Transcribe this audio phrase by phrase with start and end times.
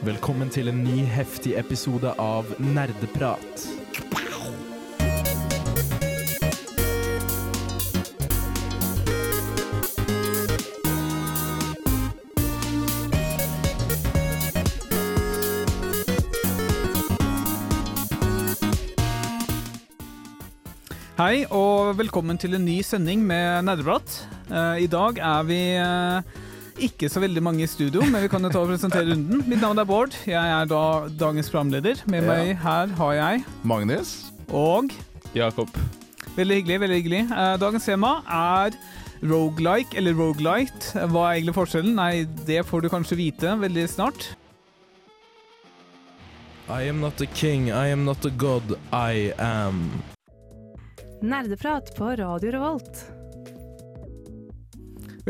[0.00, 3.66] Velkommen til en ny heftig episode av Nerdeprat.
[21.20, 24.22] Hei og velkommen til en ny sending med Nerdeprat.
[24.48, 26.38] Eh, I dag er vi eh,
[26.86, 29.42] ikke så veldig mange i studio, men vi kan jo ta og presentere runden.
[29.48, 30.14] Mitt navn er Bård.
[30.26, 32.00] Jeg er da dagens programleder.
[32.10, 32.28] Med Ja.
[32.32, 34.30] meg her har jeg Magnus.
[34.48, 34.90] og
[35.34, 35.68] Jakob.
[36.36, 36.80] Veldig hyggelig.
[36.80, 37.22] veldig hyggelig.
[37.30, 38.70] Eh, Dagens tema er
[39.22, 40.92] rogelike eller rogelight.
[40.94, 41.94] Hva er egentlig forskjellen?
[41.94, 44.34] Nei, det får du kanskje vite veldig snart.
[46.70, 50.02] I am not a king, I am not a god, I am.
[51.22, 53.04] Nerdeprat på Radio Revolt.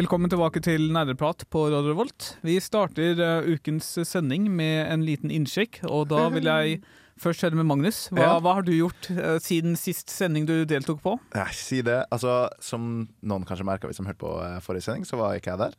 [0.01, 2.39] Velkommen tilbake til Nerdeprat på Radio Revolt.
[2.47, 6.79] Vi starter uh, ukens sending med en liten innsjekk, og da vil jeg
[7.21, 7.99] først høre med Magnus.
[8.09, 8.39] Hva, Ja.
[8.41, 11.19] hva har du gjort uh, siden sist sending du deltok på?
[11.37, 11.99] Jeg si det.
[12.09, 15.53] Altså, som noen kanskje merka hvis de hørte på uh, forrige sending, så var ikke
[15.53, 15.77] jeg der.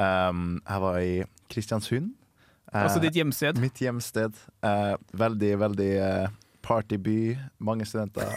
[0.00, 1.14] Um, jeg var i
[1.52, 2.14] Kristiansund.
[2.72, 3.60] Altså ditt hjemsted.
[3.60, 4.44] Mitt hjemsted.
[5.12, 5.92] Veldig, veldig
[6.64, 7.34] partyby.
[7.60, 8.32] Mange studenter.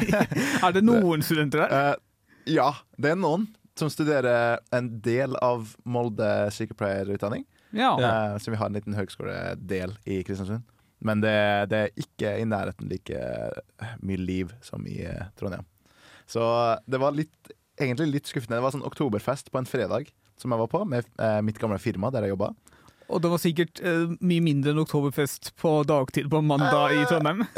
[0.66, 2.02] er det noen studenter der?
[2.44, 7.44] Ja, det er noen som studerer en del av Molde sykepleierutdanning.
[7.76, 7.92] Ja.
[8.00, 10.64] Uh, så vi har en liten høgskoledel i Kristiansund.
[11.04, 11.36] Men det,
[11.70, 13.18] det er ikke i nærheten like
[14.00, 15.66] mye liv som i eh, Trondheim.
[16.26, 16.40] Så
[16.88, 18.56] det var litt, egentlig litt skuffende.
[18.56, 20.08] Det var sånn oktoberfest på en fredag
[20.40, 22.48] som jeg var på, med uh, mitt gamle firma der jeg jobba.
[23.12, 27.44] Og det var sikkert uh, mye mindre enn oktoberfest på dagtid på mandag i Trondheim.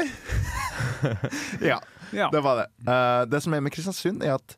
[1.61, 1.79] Ja,
[2.11, 2.29] Ja.
[2.31, 2.67] det var det.
[2.91, 4.55] Eh, det som er med Kristiansund, er at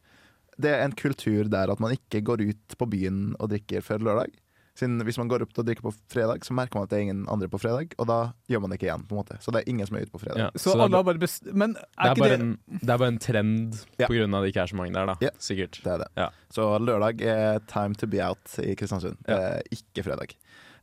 [0.61, 3.99] det er en kultur der at man ikke går ut på byen og drikker før
[4.07, 4.31] lørdag.
[4.79, 7.01] Siden Hvis man går opp og drikker på fredag, så merker man at det er
[7.03, 9.03] ingen andre på fredag, og da gjør man det ikke igjen.
[9.05, 10.39] på en måte Så det er ingen som er ute på fredag.
[10.39, 13.75] Ja, Så, det er bare Det er bare det en, det er bare en trend
[13.99, 14.07] Ja.
[14.07, 15.15] på grunn av at det ikke er så mange der, da.
[15.21, 15.29] Ja.
[15.37, 15.81] Sikkert.
[15.83, 16.07] Det er det.
[16.17, 16.29] Ja.
[16.55, 19.37] Så lørdag er time to be out i Kristiansund, Ja.
[19.59, 20.35] eh, ikke fredag.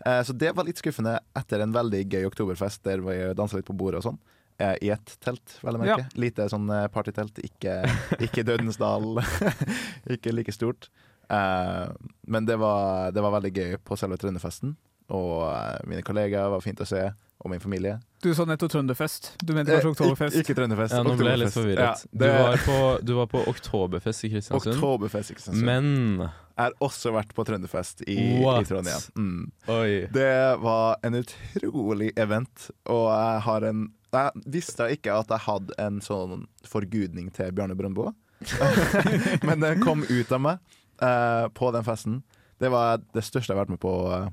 [0.06, 3.66] Eh, så det var litt skuffende etter en veldig gøy oktoberfest der vi dansa litt
[3.66, 4.18] på bordet og sånn.
[4.58, 6.08] Eh, I et telt, vel å merke.
[6.18, 7.78] Lite sånn eh, partytelt, ikke,
[8.26, 9.20] ikke Dødensdal.
[10.16, 10.90] ikke like stort.
[11.28, 11.92] Uh,
[12.24, 14.74] men det var, det var veldig gøy på selve trønderfesten.
[15.14, 17.04] Og uh, mine kollegaer var fint å se,
[17.38, 17.98] og min familie.
[18.24, 19.30] Du sa nettopp Trønderfest.
[19.46, 20.34] Du mente kanskje Oktoberfest?
[20.34, 20.96] Ikke, ikke Trønderfest.
[20.96, 22.02] Ja, nå ble jeg litt forvirret.
[22.02, 25.68] Ja, du, var på, du var på Oktoberfest i Kristiansund, Oktoberfest i Kristiansund.
[25.68, 28.64] men Jeg har også vært på Trønderfest i, i?
[28.66, 29.06] Trondheim.
[29.14, 29.44] Mm.
[29.70, 29.92] Oi.
[30.16, 35.74] Det var en utrolig event, og jeg har en Jeg visste ikke at jeg hadde
[35.82, 38.12] en sånn forgudning til Bjarne Brøndbo,
[39.46, 40.58] men den kom ut av meg
[41.02, 42.22] uh, på den festen.
[42.58, 44.28] Det var det største jeg har vært med på, uh,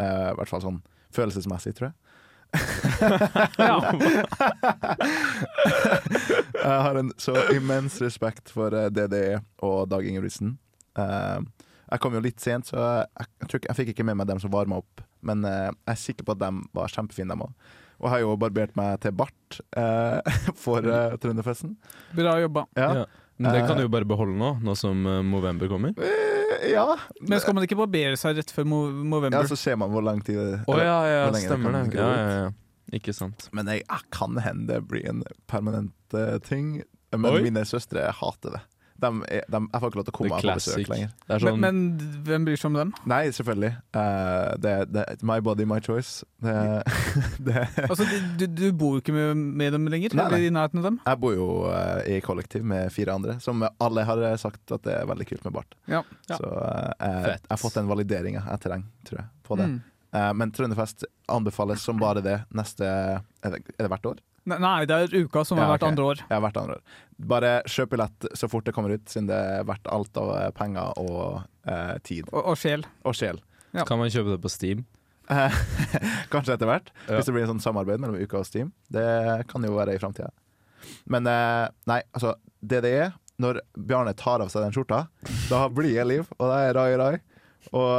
[0.00, 0.82] i hvert fall sånn
[1.14, 1.96] følelsesmessig, tror jeg.
[6.64, 9.36] jeg har en så immens respekt for eh, DDE
[9.68, 10.56] og Dag Ingebrigtsen.
[10.96, 11.44] Uh,
[11.90, 13.04] jeg kom jo litt sent, så jeg,
[13.44, 14.94] jeg, jeg fikk ikke med meg dem som varma opp.
[15.20, 17.52] Men jeg er sikker på at de var kjempefine, dem òg.
[17.98, 21.76] Og har jo barbert meg til bart eh, for eh, Trønderfesten.
[22.14, 22.66] Bra jobba.
[22.78, 22.90] Ja.
[23.02, 23.06] Ja.
[23.38, 23.76] Men det kan Eh.
[23.78, 25.92] du jo bare beholde nå, nå som eh, Movember kommer.
[25.98, 26.84] Eh, ja.
[27.22, 28.80] Men skal man ikke barbere seg rett før mo
[29.30, 31.76] ja, så ser man hvor lang tid det Å ja, ja, hvor lenge det stemmer
[31.76, 31.82] det.
[31.84, 32.48] kan gro Ja, ja, ja.
[32.98, 33.50] Ikke sant.
[33.52, 36.78] Men jeg, jeg kan hende det blir en permanent eh, ting.
[37.12, 37.42] Men Oi.
[37.44, 38.62] mine søstre hater det.
[38.98, 41.10] De er, de, jeg får ikke lov til å komme på besøk lenger.
[41.24, 42.92] Det er sånn men, men hvem bryr seg om dem?
[43.10, 43.72] Nei, selvfølgelig.
[43.94, 46.26] Uh, det, det, my body, my choice.
[46.42, 46.56] Det,
[47.48, 48.08] det, Altså,
[48.40, 50.16] du, du bor jo ikke med, med dem lenger?
[50.16, 50.26] Nei, nei.
[50.32, 50.98] Eller i nærheten av dem?
[51.06, 54.96] jeg bor jo uh, i kollektiv med fire andre, som alle har sagt at det
[54.98, 55.78] er veldig kult med bart.
[55.86, 56.02] Ja.
[56.30, 56.40] Ja.
[56.40, 59.70] Så uh, jeg, jeg har fått den valideringa jeg trenger, tror jeg, på det.
[59.76, 59.78] Mm.
[60.12, 64.20] Eh, men Trønderfest anbefales som bare det neste Er det, er det hvert år?
[64.48, 65.92] Nei, det er uka som har er vært okay.
[65.92, 66.22] andre år.
[66.30, 66.98] Ja, hvert andre år.
[67.32, 70.50] Bare kjøp billett så fort det kommer ut, siden det er verdt alt av eh,
[70.56, 72.28] penger og eh, tid.
[72.32, 72.86] Og, og sjel.
[73.08, 73.40] Og sjel.
[73.76, 73.84] Ja.
[73.88, 74.84] Kan man kjøpe det på Steam?
[75.28, 75.56] Eh,
[76.32, 77.16] Kanskje etter hvert, Ja.
[77.16, 78.72] hvis det blir en sånn samarbeid mellom Uka og Steam.
[78.92, 79.06] Det
[79.50, 80.30] kan jo være i framtida.
[81.10, 85.04] Men eh, nei, altså Det det er, når Bjarne tar av seg den skjorta,
[85.50, 87.16] da blir jeg liv, og det er rai rai.
[87.70, 87.90] Og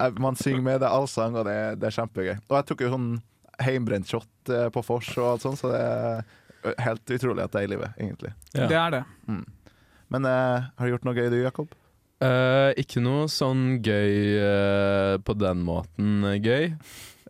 [0.00, 2.36] eh, man synger med, det er allsang, og det, det er kjempegøy.
[2.46, 3.10] Og jeg tok jo sånn
[3.62, 7.62] heimbrent shot eh, på vors og alt sånt, så det er helt utrolig at det
[7.62, 8.32] er i livet, egentlig.
[8.52, 8.68] Ja.
[8.70, 9.02] Det er det.
[10.12, 11.74] Men uh, har du gjort noe gøy du, Jakob?
[12.22, 16.72] Uh, ikke noe sånn gøy uh, på den måten gøy.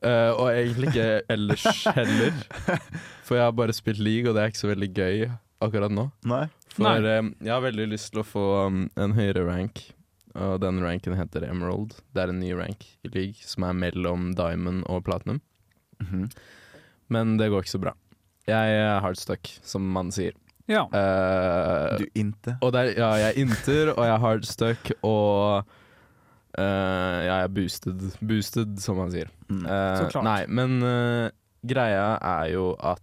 [0.04, 1.64] Eh, og egentlig ikke ellers
[1.96, 2.36] heller.
[3.26, 5.26] For jeg har bare spilt league, og det er ikke så veldig gøy
[5.64, 6.08] akkurat nå.
[6.28, 6.44] Nei?
[6.76, 9.86] For eh, jeg har veldig lyst til å få um, en høyere rank.
[10.36, 11.96] og den ranken heter Emerald.
[12.12, 15.40] Det er en ny rank i league som er mellom diamond og platinum.
[16.02, 16.28] Mhm.
[17.08, 17.92] Men det går ikke så bra.
[18.46, 20.32] Jeg er hardstuck, som man sier.
[20.66, 20.84] Ja.
[20.90, 22.56] Uh, Du inte.
[22.60, 25.66] og det er, ja, jeg er inter, og jeg er hardstuck, og
[26.58, 29.30] uh, jeg er boosted, boosted, som man sier.
[29.48, 29.62] Mm.
[29.66, 30.24] Uh, Så klart.
[30.26, 31.30] Nei, men eh,
[31.66, 33.02] greia er jo at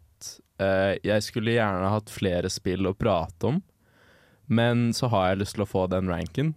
[0.60, 3.62] eh, jeg skulle gjerne hatt flere spill å prate om,
[4.51, 6.54] men så har jeg lyst til å få den ranken.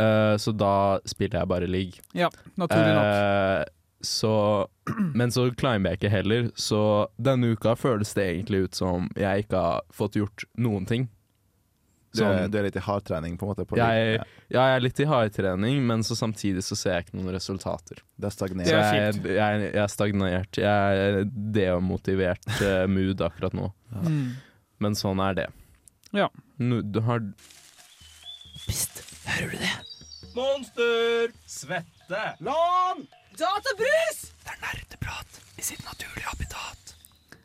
[0.00, 2.00] Eh, så da spiller jeg bare league.
[2.16, 2.28] ja,
[2.60, 3.72] naturlig nok.
[4.02, 4.66] Så,
[5.18, 6.82] men så climber jeg ikke heller, så
[7.22, 11.08] denne uka føles det egentlig ut som jeg ikke har fått gjort noen ting.
[12.12, 13.64] Du, er, Sånn, du er litt i hardtrening, på en måte?
[13.64, 14.24] På Jeg- ja.
[14.52, 18.02] ja, jeg er litt i hardtrening, men så samtidig så ser jeg ikke noen resultater.
[18.20, 18.68] Det er stagnert.
[18.68, 20.58] Så jeg, jeg, jeg er stagnert.
[20.60, 21.22] Jeg er
[21.56, 23.70] demotivert uh, mood akkurat nå.
[24.02, 24.20] Mm.
[24.84, 25.46] Men sånn er det.
[26.12, 26.28] Ja.
[26.60, 27.24] Nå, du har
[30.36, 31.32] Monster!
[31.46, 32.22] Svette!
[32.44, 33.06] Lån!
[33.38, 34.32] Databrus!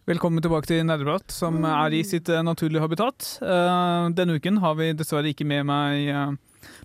[0.08, 3.28] Velkommen tilbake til Nerdeprat, som er i sitt eh, naturlige habitat.
[3.44, 6.36] Eh, denne uken har vi dessverre ikke med meg eh,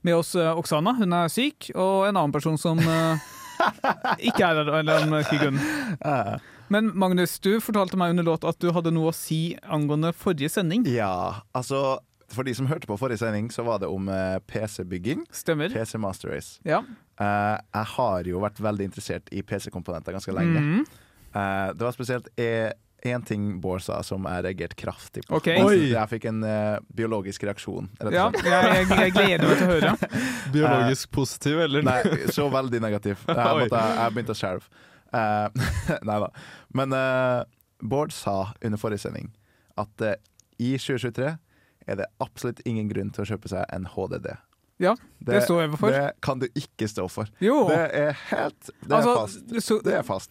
[0.06, 5.06] med oss Oksana, hun er syk, og en annen person som ikke er her, eller.
[6.02, 6.32] Eh,
[6.72, 10.50] Men Magnus, du fortalte meg under låt at du hadde noe å si angående forrige
[10.54, 10.86] sending.
[10.90, 11.98] ja, altså
[12.32, 14.06] For de som hørte på forrige sending, så var det om
[14.48, 15.26] PC-bygging.
[15.36, 15.68] Stemmer?
[15.74, 16.58] PC Master Race.
[16.64, 16.80] Ja.
[17.20, 20.62] Eh, jeg har jo vært veldig interessert i PC-komponenter ganske lenge.
[20.62, 20.86] Mm.
[21.32, 22.26] Uh, det var spesielt
[23.02, 25.38] én ting Bård sa som jeg reagerte kraftig på.
[25.40, 25.58] Okay.
[25.58, 25.88] Jeg, Oi.
[25.94, 27.90] jeg fikk en uh, biologisk reaksjon.
[27.98, 30.10] Rett Ja, jeg, jeg, gleder meg til å høre.
[30.54, 31.86] biologisk positiv, eller?
[31.86, 31.98] Nei,
[32.34, 33.24] så veldig negativ.
[33.32, 34.84] Jeg, måtte, jeg begynte å skjelve.
[35.12, 35.64] Eh,
[36.08, 36.28] nei da.
[36.78, 37.40] Men eh,
[37.82, 39.32] Bård sa under forrige sending
[39.80, 40.04] at
[40.62, 41.32] i 2023
[41.90, 44.28] er det absolutt ingen grunn til å kjøpe seg en HDD.
[44.82, 45.94] Ja, det står jeg for.
[45.94, 47.30] Det kan du ikke stå for.
[47.42, 49.66] Jo, Det er helt Det er altså, fast.
[49.66, 50.30] så, Det er fast.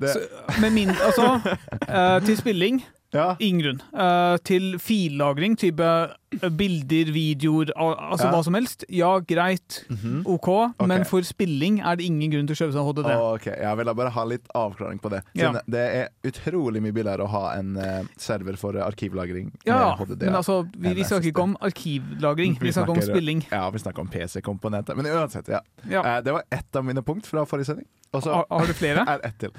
[0.00, 0.20] Det, så,
[0.60, 2.80] med min, altså uh, Til spilling,
[3.14, 3.34] ja.
[3.38, 3.82] ingen grunn.
[3.92, 5.84] Uh, til fillagring, type
[6.30, 8.32] bilder, videoer, al altså Ja.
[8.32, 8.84] hva som helst.
[8.88, 10.22] Ja, greit, Mhm.
[10.26, 13.10] OK, men for spilling er det ingen grunn til å kjøpe seg HDD.
[13.34, 15.22] Ok, Jeg ville bare ha litt avklaring på det.
[15.34, 15.52] Ja.
[15.68, 20.06] Det er utrolig mye billigere å ha en uh, server for eh, arkivlagring Ja, med
[20.08, 20.22] HDD.
[20.26, 23.44] men altså, vi, vi snakker ikke om arkivlagring, vi snakker om spilling.
[23.50, 24.94] Ja, vi snakker om PC-komponenter.
[24.96, 25.60] Men uansett, ja.
[25.88, 26.02] Ja.
[26.18, 27.86] Eh, det var ett av mine punkt fra forrige sending.
[28.12, 29.04] Også, Har, har du flere?
[29.08, 29.50] er ett til.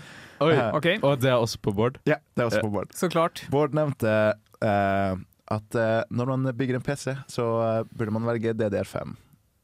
[0.42, 0.54] Oi.
[0.54, 2.00] Eh, OK, Og det er også på board?
[2.06, 2.90] Ja, det er også på Bård.
[2.94, 3.44] så klart.
[3.50, 5.16] Bård nevnte eh,
[5.52, 9.14] at uh, når man bygger en PC, så uh, burde man velge DDR5.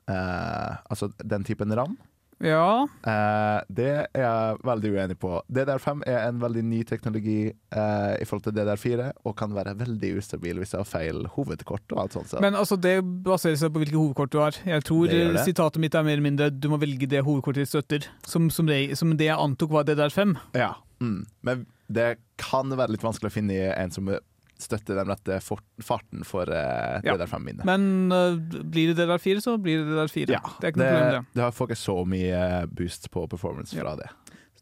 [0.08, 1.98] Uh, altså den typen ram.
[2.44, 5.32] Ja, Eh, det er jeg veldig uenig på.
[5.54, 10.12] DDR5 er en veldig ny teknologi eh, i forhold til DDR4, og kan være veldig
[10.20, 12.30] ustabil hvis det har feil hovedkort og alt sånt.
[12.34, 12.42] Så.
[12.44, 14.60] men altså, det baserer seg på hvilke hovedkort du har.
[14.66, 15.46] Jeg tror Det det.
[15.48, 18.68] sitatet mitt er mer eller mindre du må velge det hovedkortet ditt støtter, som, som,
[18.70, 20.38] det, som det jeg antok var DDR5.
[20.54, 20.74] ja.
[21.00, 21.26] mm.
[21.42, 24.10] Men det kan være litt vanskelig å finne en som
[24.58, 27.14] støtter dem rette farten for uh, Ja.
[27.16, 27.66] DDR5-minnet.
[27.68, 30.32] Men uh, blir det DDR4, så blir det DDR4.
[30.34, 31.40] Ja, det er ikke noe problem, det.
[31.40, 32.42] det har fått så mye
[32.74, 34.10] boost på performance fra det.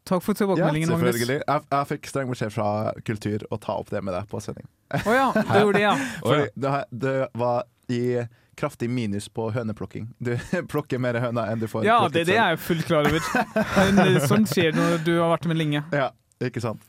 [0.06, 1.08] Takk for Ja, tilbakemeldingen, Magnus.
[1.16, 1.42] selvfølgelig.
[1.48, 2.68] Jeg, jeg fikk streng beskjed fra
[3.08, 4.68] kultur å ta opp det med deg på sending.
[5.02, 5.94] Å ja, det gjorde det, ja.
[6.22, 6.74] Fordi det,
[7.06, 8.02] det var i
[8.56, 10.12] kraftig minus på høneplukking.
[10.22, 10.36] Du
[10.72, 13.32] plukker mer høner enn du får Ja, plukket det, det er jeg fullt klar over.
[13.80, 15.82] Men sånn skjer når du har vært med lenge.
[16.04, 16.12] Ja,
[16.44, 16.84] ikke sant?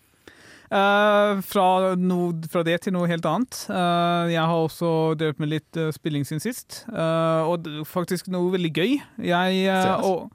[0.67, 3.61] Eh, fra, no, fra det til noe helt annet.
[3.71, 8.51] Uh, jeg har også drevet med litt uh, spilling siden sist, eh, og faktisk noe
[8.57, 8.99] veldig gøy.
[9.23, 9.71] Jeg
[10.03, 10.29] og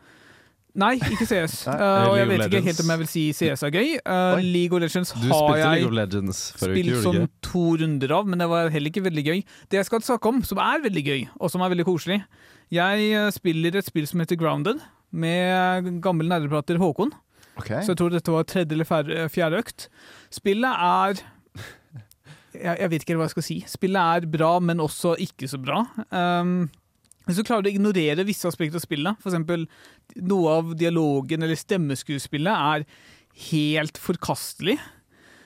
[0.72, 1.56] Nei, ikke CS.
[1.68, 1.74] Nei.
[1.84, 3.90] Eh, og jeg vet ikke helt om jeg vil si CS er gøy.
[4.46, 8.40] League of Legends har jeg of Legends forrige uke, spilt som to runder av, men
[8.40, 9.42] det var heller ikke veldig gøy.
[9.68, 12.22] Det jeg skal snakke om, som er veldig gøy, og som er veldig koselig
[12.72, 14.80] Jeg spiller et spill som heter Grounded,
[15.12, 17.12] med gammel nerdeprater Håkon.
[17.60, 17.84] Okay.
[17.84, 19.90] Så jeg tror dette var tredje eller fjerde økt.
[20.32, 21.24] Spillet er
[22.52, 23.58] jeg, jeg vet ikke hva jeg skal si.
[23.70, 25.84] Spillet er bra, men også ikke så bra.
[26.12, 26.70] Um,
[27.28, 29.66] hvis du klarer å ignorere visse aspekter av spillet, f.eks.
[30.28, 32.88] noe av dialogen eller stemmeskuespillet er
[33.52, 34.78] helt forkastelig,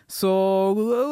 [0.10, 0.32] så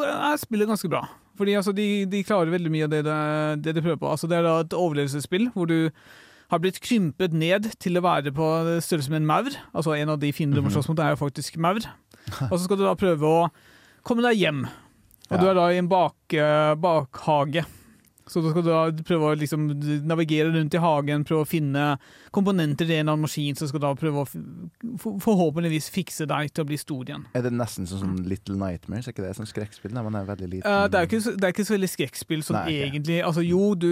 [0.08, 1.04] er spillet ganske bra.
[1.38, 3.18] Fordi altså, de, de klarer veldig mye av det, det,
[3.66, 4.12] det de prøver på.
[4.12, 5.92] Altså, det er et overlevelsesspill hvor du
[6.54, 8.48] har blitt krympet ned til å være på
[8.86, 9.56] størrelse med en maur.
[9.74, 11.82] Altså En av de fiendene du må slåss mot, er jo faktisk maur.
[12.52, 13.48] Og så skal du da prøve å
[14.08, 14.64] komme deg hjem.
[15.30, 15.40] Og Ja.
[15.42, 17.64] du er da i en bak, eh, bakhage.
[18.28, 19.66] Så da skal du da prøve å liksom
[20.08, 21.98] navigere rundt i hagen, prøve å finne
[22.32, 24.28] komponenter i en eller annen maskin som skal da prøve å
[25.24, 27.26] forhåpentligvis fikse deg til å bli stor igjen.
[27.36, 29.08] Er det nesten sånn som Little Nightmares?
[29.10, 29.94] Er ikke det sånn skrekkspill?
[29.96, 30.68] Nei, man er veldig liten.
[30.70, 33.20] Uh, det, er ikke, det er ikke så veldig skrekkspill sånn Nei, egentlig.
[33.26, 33.90] Altså jo, du,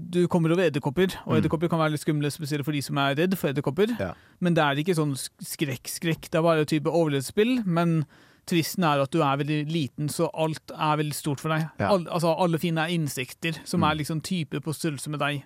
[0.00, 1.38] du kommer over edderkopper, og Mm.
[1.42, 3.90] edderkopper kan være litt skumle, spesielt for de som er redd for edderkopper.
[4.00, 4.12] Ja.
[4.40, 7.64] Men det er ikke sånn skrekk-skrekk, det er bare type overlevelsesspill.
[7.66, 8.04] Men
[8.46, 11.68] tvisten er at du er veldig liten, så alt er veldig stort for deg.
[11.80, 11.92] Ja.
[11.92, 13.90] All, altså Alle finner insekter som Mm.
[13.90, 15.44] er liksom typer på størrelse med deg,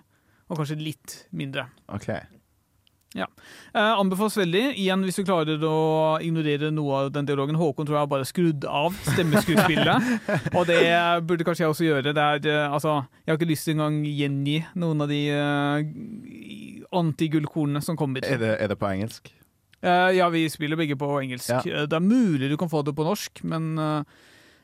[0.49, 1.69] og kanskje litt mindre.
[1.87, 2.09] OK.
[3.15, 3.25] Eh,
[3.73, 4.75] anbefales veldig.
[4.77, 7.57] Igjen, hvis du klarer å ignorere noe av den dialogen.
[7.57, 10.11] Håkon tror jeg har bare skrudd av stemmeskuespillet.
[10.57, 10.83] og det
[11.25, 12.13] burde kanskje jeg også gjøre.
[12.13, 16.99] Det er, eh, altså, jeg har ikke lyst til engang gjengi noen av de uh,
[17.01, 18.25] antigullkornene som kommer.
[18.25, 19.33] Er det, er det på engelsk?
[19.81, 21.49] Eh, ja, vi spiller begge på engelsk.
[21.49, 21.61] Ja.
[21.63, 24.03] Eh, Det er mulig du kan få det på norsk, men uh,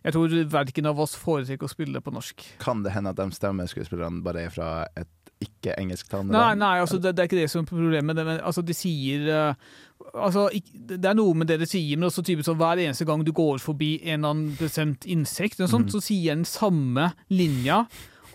[0.03, 2.43] jeg tror verken av oss foretrekker å spille det på norsk.
[2.60, 5.12] Kan det hende at de stemmeskuespillerne bare er fra et
[5.43, 6.62] ikke-engelsktalende Nei, land?
[6.63, 8.15] nei altså, det, det er ikke det som er problemet.
[8.15, 9.72] Det, men, altså, de sier uh,
[10.13, 13.24] altså, Det er noe med det de sier, men også typisk sånn hver eneste gang
[13.25, 15.93] du går forbi en eller annen bestemt insekt, sånt, mm.
[15.95, 17.86] så sier den samme linja.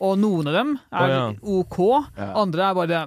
[0.01, 1.25] Og noen av dem er oh, ja.
[1.61, 1.79] OK,
[2.17, 3.01] andre er bare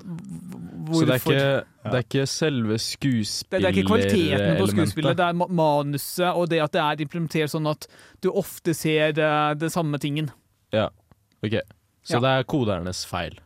[0.83, 0.99] Hvorfor?
[0.99, 4.73] Så det er, ikke, det er ikke selve Det, det er ikke kvaliteten på skuespillet,
[4.73, 5.17] skuespillerelementet?
[5.17, 7.87] det er manuset og det at det er implementert sånn at
[8.21, 9.29] du ofte ser det,
[9.63, 10.29] det samme tingen.
[10.73, 11.55] Ok,
[12.03, 12.19] Så Ja.
[12.19, 13.39] det er kodernes feil?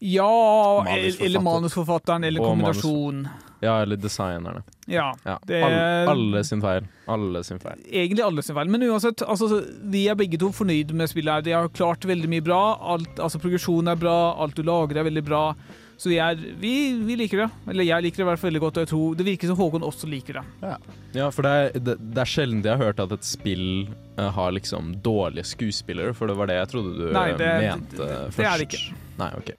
[0.00, 1.24] Ja, Manusforfatter.
[1.26, 3.28] eller manusforfatteren, eller Og manus- kombinasjon.
[3.60, 4.62] Ja, eller designerne.
[4.86, 5.12] Ja.
[5.26, 5.38] Ja.
[5.44, 6.86] Det- Alle, alle sin feil.
[7.08, 7.80] Alle sin feil.
[7.90, 8.68] Egentlig alle sin feil.
[8.70, 11.32] Men uansett, altså, vi er begge to fornøyd med spillet.
[11.34, 11.40] her.
[11.42, 12.78] De har klart veldig mye bra.
[12.80, 15.54] Alt, altså, progresjonen er bra, alt du lager er veldig bra.
[15.98, 17.50] Så vi, er, vi, vi liker det.
[17.66, 19.56] Eller jeg liker det i hvert fall veldig godt, og jeg tror det virker som
[19.56, 20.76] Håkon også liker det.
[21.18, 24.30] Ja, for det er, det, det er sjelden jeg har hørt at et spill eh,
[24.30, 27.96] har liksom dårlige skuespillere, for det var det jeg trodde du Nei, eh, det- mente
[27.96, 28.36] det- først.
[28.36, 28.94] det er det ikke.
[29.18, 29.50] Nei, ok.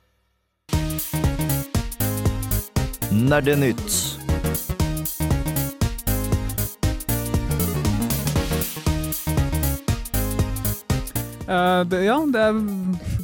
[3.19, 4.15] Nerdenytt.
[11.49, 12.57] Uh, det, ja, det er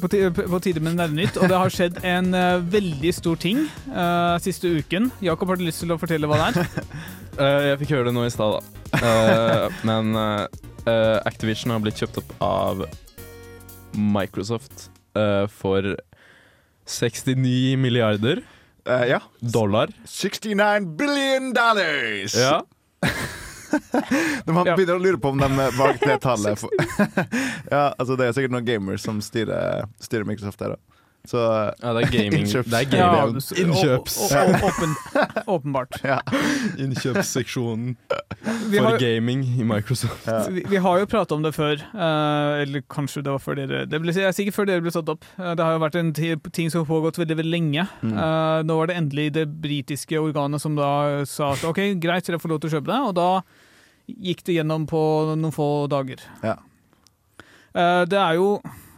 [0.02, 3.62] på, tide, på tide med Nerdenytt, og det har skjedd en uh, veldig stor ting
[3.94, 5.12] uh, siste uken.
[5.24, 6.74] Jakob, har du lyst til å fortelle hva det er?
[7.36, 8.96] Eh, jeg fikk høre det nå i stad, da.
[8.96, 10.46] Eh, men eh,
[10.88, 12.86] eh, Activision har blitt kjøpt opp av
[13.92, 15.98] Microsoft eh, for
[16.88, 18.40] 69 milliarder
[18.86, 19.20] Eh, ja.
[19.40, 19.90] dollar.
[20.04, 22.34] 69 billion dollars!
[22.36, 22.62] Ja.
[24.46, 24.76] De har Ja.
[24.76, 26.62] begynner å lure på om de valgte det tallet.
[27.70, 30.95] Ja, altså det er sikkert noen gamers som styrer, styrer Microsoft der, da.
[31.26, 32.42] Så ja, det er gaming.
[32.46, 34.62] Innkjøps- Det er gaming.
[34.70, 34.94] åpen,
[35.56, 35.98] åpenbart.
[36.04, 36.20] ja.
[36.78, 40.26] Innkjøpsseksjonen for har, gaming i Microsoft.
[40.26, 40.42] ja.
[40.52, 43.84] vi, vi har jo pratet om det før, uh, eller kanskje det var før dere
[43.90, 45.26] Det ble, jeg er sikkert før dere ble satt opp.
[45.38, 47.86] Uh, det har jo vært en ting som har pågått veldig, veldig lenge.
[48.02, 48.14] Mm.
[48.16, 52.40] Eh, nå var det endelig det britiske organet som da sa at OK, greit, dere
[52.42, 53.00] får lov til å kjøpe det.
[53.10, 53.28] Og da
[54.28, 55.00] gikk det gjennom på
[55.34, 56.22] noen få dager.
[56.46, 56.56] Ja.
[57.76, 58.48] Eh, det er jo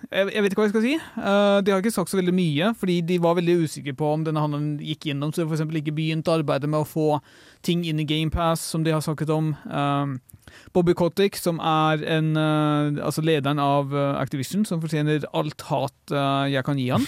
[0.08, 0.94] jeg, jeg vet ikke hva jeg skal si.
[1.18, 4.24] Uh, de har ikke sagt så veldig mye, fordi de var veldig usikre på om
[4.24, 5.34] denne handelen gikk gjennom.
[5.34, 7.20] Så de eksempel ikke begynt arbeidet med å få
[7.66, 9.52] ting inn i GamePass, som de har snakket om.
[9.68, 10.18] Um,
[10.72, 16.14] Bobby Kotick, som er en, uh, altså lederen av eh, Activision, som fortjener alt hat
[16.14, 17.04] uh, jeg kan gi han.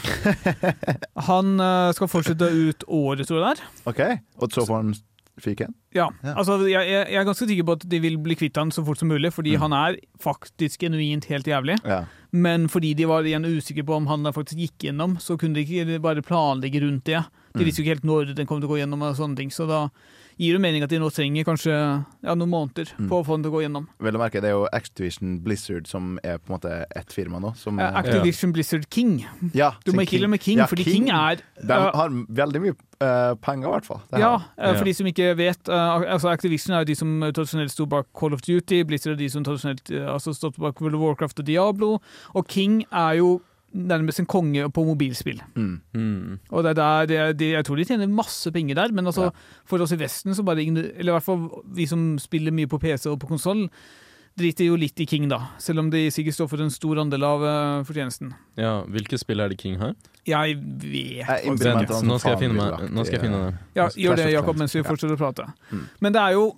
[1.30, 3.64] Han uh, skal fortsette ut året, tror jeg det er.
[3.92, 4.02] OK.
[4.40, 4.92] Og så får han
[5.42, 5.74] fyken?
[5.94, 6.34] Ja, Ja.
[6.36, 8.98] altså jeg, jeg er ganske sikker på at de vil bli kvitt han så fort
[8.98, 9.60] som mulig, fordi Mm.
[9.60, 11.78] han er faktisk genuint helt jævlig.
[11.84, 12.04] Ja.
[12.32, 15.64] Men fordi de var igjen usikre på om han faktisk gikk gjennom, så kunne de
[15.64, 17.24] ikke bare planlegge rundt det.
[17.54, 17.64] De Mm.
[17.66, 19.66] visste jo ikke helt når den kom til å gå gjennom, og sånne ting, så
[19.66, 19.88] da
[20.40, 23.08] gir jo mening at de nå trenger kanskje ja, noen måneder Mm.
[23.10, 23.86] på å få den til å gå gjennom.
[24.00, 27.38] Vel å merke, det er jo Activision Blizzard som er på en måte ett firma
[27.42, 27.52] nå.
[27.60, 29.26] Som, ja, Activision Blizzard King.
[29.54, 32.60] ja, Du må ikke ikke glemme King, Ja, fordi King, er De eh, har veldig
[32.64, 34.00] mye uh, penger, i hvert fall.
[34.16, 34.84] Ja, eh, for Ja.
[34.84, 35.68] de som ikke vet.
[35.68, 38.82] eh, altså Activision er jo de som tradisjonelt sto bak Call of Duty.
[38.84, 41.98] Blizzard er de som tradisjonelt altså stått bak World of Warcraft og Diablo.
[42.34, 43.40] Og King er jo
[43.72, 45.40] nærmest en konge på mobilspill.
[45.54, 45.80] Mm.
[45.94, 46.38] Mm.
[46.50, 49.06] Og det er der, det er, de, Jeg tror de tjener masse penger der, men
[49.06, 49.30] altså, Ja.
[49.64, 52.78] for oss i Vesten, så bare Eller i hvert fall vi som spiller mye på
[52.78, 53.68] PC og på konsoll,
[54.38, 55.40] driter jo litt i King, da.
[55.58, 58.32] Selv om de sikkert står for en stor andel av uh, fortjenesten.
[58.56, 59.94] Ja, hvilke spill er det King har?
[60.26, 62.00] Jeg vet Jeg faktisk ikke.
[62.06, 63.54] nå skal jeg finne, meg, nå skal jeg finne det.
[63.74, 65.46] Ja, gjør det, Jakob, mens vi fortsetter å prate.
[65.70, 65.86] Mm.
[66.00, 66.50] Men det er jo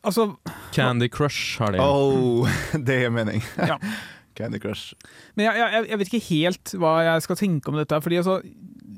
[0.00, 0.30] Altså,
[0.72, 1.78] Candy Crush har de.
[1.78, 2.48] Oh,
[2.86, 3.42] det gir mening.
[3.58, 3.76] Ja.
[4.38, 4.94] Candy Crush.
[5.36, 7.98] Men jeg, jeg, jeg vet ikke helt hva jeg skal tenke om dette.
[8.04, 8.36] Fordi altså,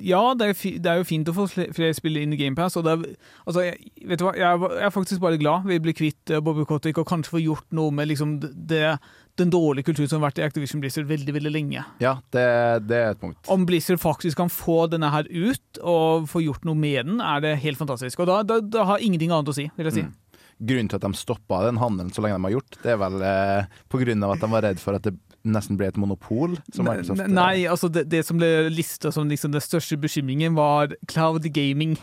[0.02, 2.76] ja, det er, det er jo fint å få fle- flere spill inn i GamePass.
[2.80, 5.80] Og det er, altså, jeg, vet du hva, jeg, jeg er faktisk bare glad vi
[5.82, 8.96] blir kvitt eh, Bobby Kotick og kanskje får gjort noe med liksom, det,
[9.40, 11.84] den dårlige kulturen som har vært i Activision Blizzard veldig veldig lenge.
[12.02, 12.46] Ja, det,
[12.90, 13.40] det er et punkt.
[13.52, 17.40] Om Blizzard faktisk kan få denne her ut og få gjort noe med den, er
[17.44, 18.20] det helt fantastisk.
[18.24, 20.04] Og da, da, da har ingenting annet å si, vil jeg si.
[20.08, 20.18] Mm.
[20.62, 23.22] Grunnen til at de stoppa den handelen så lenge de har gjort, det er vel
[23.26, 26.56] eh, av at de var redd for at det nesten ble et monopol.
[26.74, 30.94] Som Microsoft, Nei, altså det, det som ble lista som liksom den største bekymringen, var
[31.10, 31.96] cloud gaming.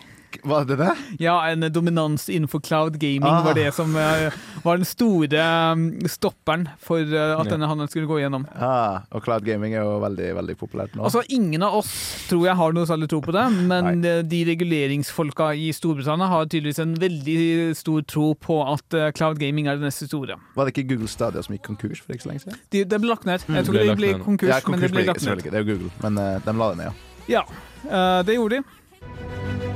[0.44, 0.92] Var det det?
[1.20, 3.42] Ja, en dominans innenfor cloud gaming Ah.
[3.44, 4.32] var det som eh,
[4.64, 5.42] var den store
[5.74, 8.46] um, stopperen for eh, at denne handelen skulle gå gjennom.
[8.56, 11.04] Ja, og cloud gaming er jo veldig veldig populært nå.
[11.08, 11.92] Altså, Ingen av oss
[12.30, 14.14] tror jeg har noe særlig tro på det, men Nei.
[14.30, 17.40] de reguleringsfolka i Storbritannia har tydeligvis en veldig
[17.78, 20.38] stor tro på at eh, cloud gaming er det neste store.
[20.56, 22.60] var det ikke Google Stadia som gikk konkurs for ikke så lenge siden?
[22.74, 23.46] De, det ble lagt ned.
[23.48, 25.44] Jeg tror ble det ble konkurs, ja, men det ble blir lagt ned.
[25.50, 26.94] det er jo Google, men eh, de la det ned, ja.
[27.30, 27.46] Ja,
[27.86, 29.69] eh, det gjorde de.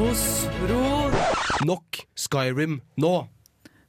[0.00, 1.10] Fosro.
[1.68, 3.10] Nok Skyrim nå.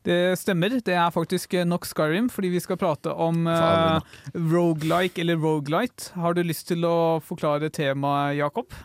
[0.04, 0.74] Det stemmer.
[0.84, 4.04] Det er faktisk eh, nok Skyrim, fordi vi skal prate om uh,
[4.36, 6.10] rogelike eller rogelight.
[6.20, 8.76] Har du lyst til å forklare temaet, Jakob?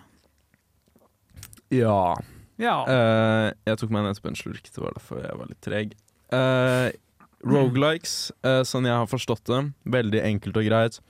[1.75, 2.14] Ja.
[2.62, 2.76] Ja.
[2.87, 5.99] Uh, jeg tok meg nettopp en slurk, det var derfor jeg var litt treg.
[6.30, 6.95] Uh,
[7.42, 9.64] Rogelikes, uh, sånn jeg har forstått det,
[9.99, 11.02] veldig enkelt og greit.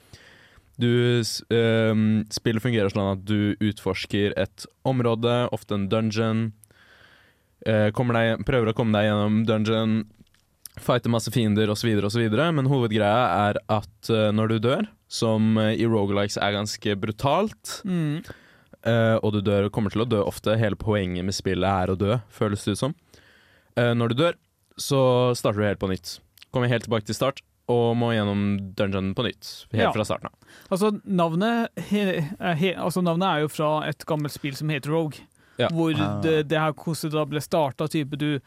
[0.77, 6.53] Du, ehm, spillet fungerer sånn at du utforsker et område, ofte en dungeon.
[7.67, 9.95] eh, deg, prøver å komme deg gjennom dungeon,
[10.77, 12.29] fighter masse fiender osv., osv.
[12.53, 17.81] Men hovedgreia er at eh, når du dør, som eh, i Rogalikes er ganske brutalt,
[17.85, 18.23] Mm.
[18.87, 20.55] Og du dør, og kommer til å dø ofte.
[20.61, 22.93] Hele poenget med spillet er å dø, føles det ut som.
[23.75, 24.37] Når du dør,
[24.79, 25.01] så
[25.35, 26.13] starter du helt på nytt.
[26.55, 28.43] Kommer helt tilbake til start, og må gjennom
[28.79, 29.67] dungeonen på nytt.
[29.73, 29.93] Helt Ja.
[29.93, 30.35] fra starten av.
[30.71, 32.21] Altså, navnet, he,
[32.55, 35.19] he, altså, navnet er jo fra et gammelt spill som heter Rogue.
[35.59, 35.69] Ja.
[35.73, 36.21] Hvor Ah.
[36.23, 37.89] det, det her hvordan det da ble starta.
[37.89, 38.41] Type du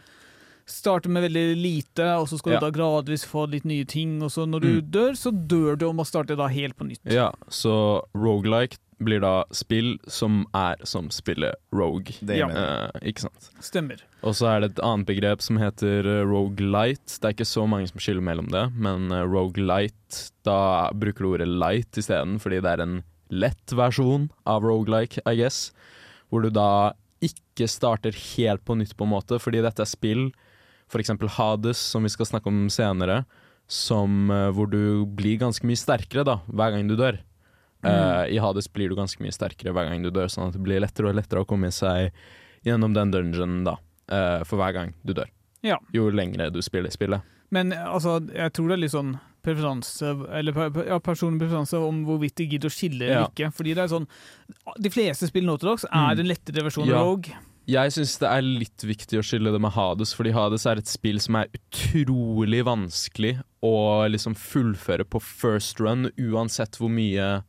[0.70, 2.60] starter med veldig lite, og så skal Ja.
[2.60, 4.22] du da gradvis få litt nye ting.
[4.22, 4.92] Og så når du Mm.
[4.92, 7.00] dør, så dør du og må starte da helt på nytt.
[7.12, 12.16] Ja, så rogelike blir da spill som er som spillet Rogue.
[12.22, 12.50] Det Ja.
[12.50, 13.50] Eh, ikke sant.
[13.64, 14.02] Stemmer.
[14.24, 17.20] Og så er det et annet begrep som heter Rogue roguelite.
[17.20, 21.32] Det er ikke så mange som skiller mellom det, men Rogue roguelite, da bruker du
[21.34, 25.72] ordet light isteden, fordi det er en lett versjon av roguelike, I guess.
[26.30, 30.30] Hvor du da ikke starter helt på nytt, på en måte, fordi dette er spill,
[30.90, 33.24] eksempel Hades, som vi skal snakke om senere,
[33.70, 37.20] som, uh, hvor du blir ganske mye sterkere da, hver gang du dør.
[37.84, 40.62] Uh, I Hades blir du ganske mye sterkere hver gang du dør, sånn at det
[40.66, 42.12] blir lettere og lettere å komme seg
[42.68, 43.78] gjennom den dungeonen da,
[44.12, 45.30] uh, for hver gang du dør.
[45.64, 45.78] Ja.
[45.96, 47.22] Jo lengre du spiller spillet.
[47.52, 50.54] Men altså, jeg tror det er litt sånn preferanse Eller
[50.86, 53.28] ja, personlig preferanse om hvorvidt de gidder å skille eller Ja.
[53.32, 53.48] ikke.
[53.56, 54.08] Fordi det er sånn
[54.80, 56.20] De fleste spill dags er Mm.
[56.20, 57.00] en lettere versjon Ja.
[57.00, 57.34] av Rogue.
[57.66, 60.88] Jeg syns det er litt viktig å skille det med Hades, fordi Hades er et
[60.88, 67.44] spill som er utrolig vanskelig å liksom fullføre på first run, uansett hvor mye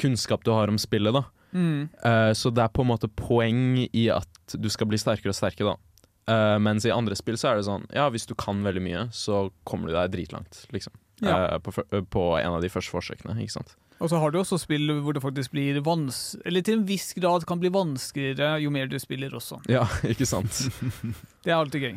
[0.00, 1.24] kunnskap du har om spillet, da.
[1.54, 1.88] Mm.
[2.06, 5.38] Uh, så det er på en måte poeng i at du skal bli sterkere og
[5.38, 5.90] sterkere, da.
[6.24, 9.00] Uh, mens i andre spill så er det sånn Ja, hvis du kan veldig mye,
[9.12, 10.94] så kommer du deg dritlangt, liksom.
[11.22, 11.54] Ja.
[11.54, 11.74] Uh, på,
[12.10, 13.76] på en av de første forsøkene, ikke sant.
[14.02, 16.34] Og så har du også spill hvor det faktisk blir vans...
[16.44, 19.60] Eller til en viss grad kan bli vanskeligere jo mer du spiller også.
[19.70, 20.64] Ja, ikke sant.
[21.44, 21.94] Det er alltid gøy.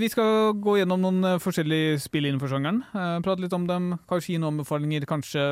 [0.00, 2.80] Vi skal gå gjennom noen forskjellige spill innenfor sjangeren.
[3.20, 5.04] Prate litt om dem, kanskje gi noen anbefalinger.
[5.08, 5.42] Kanskje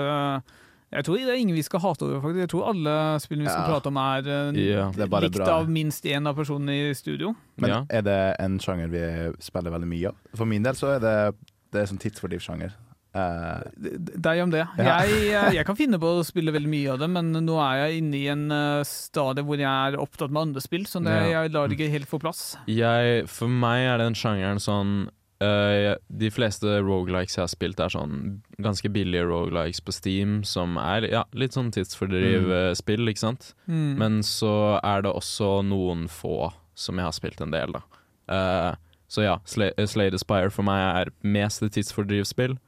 [0.90, 2.40] Jeg tror det er ingen vi skal hate over, faktisk.
[2.46, 3.68] Jeg tror alle spillene vi skal Ja.
[3.74, 4.88] prate om, er eh, Ja.
[4.88, 5.59] Er likt bra.
[5.61, 7.35] av minst én av personene i studio.
[7.59, 7.85] Men Ja.
[7.90, 10.14] er det en sjanger vi spiller veldig mye av?
[10.35, 11.35] For min del så er det
[11.70, 12.72] Det er sånn tidsfordrivsjanger.
[13.14, 14.66] Eh, D- d- Deg om det.
[14.79, 15.01] Ja.
[15.03, 17.88] Jeg, eh, jeg kan finne på å spille veldig mye av det, men nå er
[17.90, 21.11] jeg inne i en uh, stadie hvor jeg er opptatt med andre spill, så det,
[21.31, 21.42] Ja.
[21.42, 22.57] jeg lar det ikke helt få plass.
[22.66, 25.09] Jeg, for meg er den sjangeren sånn
[25.44, 30.79] eh, De fleste rogelikes jeg har spilt, er sånn ganske billige rogelikes på Steam, som
[30.83, 33.12] er ja, litt sånn tidsfordrivspill, mm.
[33.12, 33.53] ikke sant.
[33.66, 33.94] Mm.
[34.01, 37.85] Men så er det også noen få som jeg har spilt en del, da.
[38.29, 38.74] Uh,
[39.09, 42.59] så ja, Slay, eh, Slay the Spire for meg er mest et tidsfordrivsspill.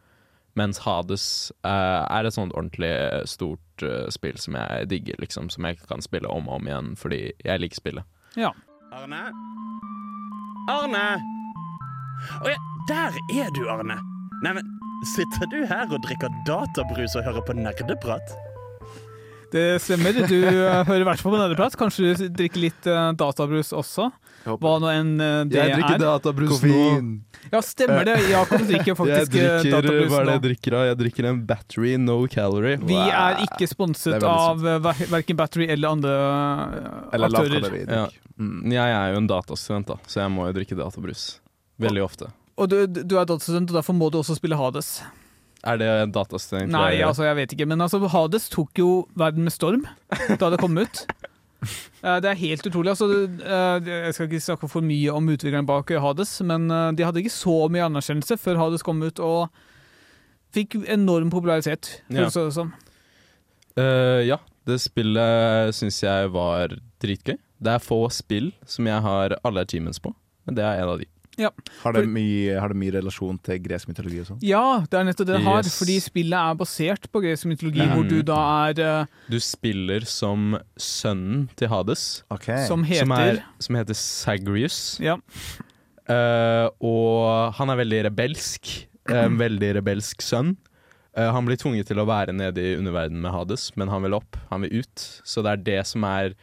[0.58, 2.90] Mens Hades uh, er et sånt ordentlig
[3.30, 5.50] stort eh, spill som jeg digger, liksom.
[5.52, 8.08] Som jeg kan spille om og om igjen fordi jeg liker spillet.
[8.36, 8.54] ja.
[8.90, 9.20] Arne?
[10.66, 11.39] Arne!
[12.40, 13.98] Å ja, der er du, Arne.
[14.44, 14.70] Neimen,
[15.14, 18.36] sitter du her og drikker databrus og hører på nerdeprat?
[19.50, 20.14] Det stemmer.
[20.30, 21.74] Du eh, hører i hvert fall på nerdeprat.
[21.78, 24.10] Kanskje du drikker litt eh, databrus også?
[24.46, 25.72] Hva nå enn det er.
[25.72, 26.04] Jeg drikker er.
[26.04, 26.84] databrus nå.
[27.50, 28.16] Ja, stemmer det.
[28.30, 30.86] Jakob drikker faktisk jeg drikker, databrus hva er det jeg drikker av?
[30.90, 32.78] Jeg drikker en battery no calorie.
[32.86, 37.56] Vi er ikke sponset er av ver verken Battery eller andre eh, Eller aktører.
[37.58, 37.84] lavkalori.
[37.88, 38.06] Ja.
[38.40, 38.72] Mm.
[38.72, 41.24] Jeg er jo en datastudent, da, så jeg må jo drikke databrus.
[41.80, 42.30] Veldig ofte.
[42.60, 44.98] Og du, du er datastudent, og derfor må du også spille Hades.
[45.64, 46.72] Er det en datastudent?
[46.72, 49.84] Nei, jeg altså jeg vet ikke, men altså Hades tok jo verden med storm
[50.40, 51.04] da det kom ut.
[52.00, 52.88] Eh, Det er helt utrolig.
[52.94, 57.04] altså eh, Jeg skal ikke snakke for mye om utvikleren bak Hades, men eh, de
[57.04, 59.50] hadde ikke så mye anerkjennelse før Hades kom ut, og
[60.56, 61.98] fikk enorm popularitet.
[62.08, 62.30] Ja.
[62.32, 62.72] det sånn.
[63.76, 66.72] uh, ja, det spillet syns jeg var
[67.04, 67.36] dritgøy.
[67.60, 70.14] Det er få spill som jeg har alle achievements på,
[70.48, 71.10] men det er en av de.
[71.40, 74.42] Har, det mye, har det mye relasjon til gresk mytologi og sånn?
[74.44, 75.78] Ja, det er nettopp det det har, Yes.
[75.80, 77.94] fordi spillet er basert på gresk mytologi, mm.
[77.96, 82.66] hvor du da er eh, Du spiller som sønnen til Hades, okay.
[82.68, 84.80] Som heter som, er, som heter Sagrius.
[85.02, 85.18] Ja.
[86.10, 88.72] Uh, og han er veldig rebelsk.
[89.10, 90.56] En veldig rebelsk sønn.
[91.16, 94.18] Uh, han blir tvunget til å være nede i underverdenen med Hades, men han vil
[94.18, 95.06] opp, han vil ut.
[95.26, 96.34] Så det er det som er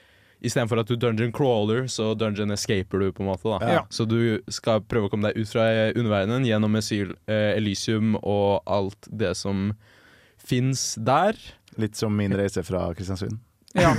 [0.45, 3.49] Istedenfor at du dungeon crawler, så dungeon escaper du, på en måte.
[3.59, 3.83] da Ja.
[3.89, 5.63] Så du skal prøve å komme deg ut fra
[5.95, 9.73] underverdenen gjennom Esyl, eh, Elysium og alt det som
[10.37, 11.33] fins der.
[11.77, 13.39] Litt som min reise fra Kristiansund.
[13.77, 13.91] Ja,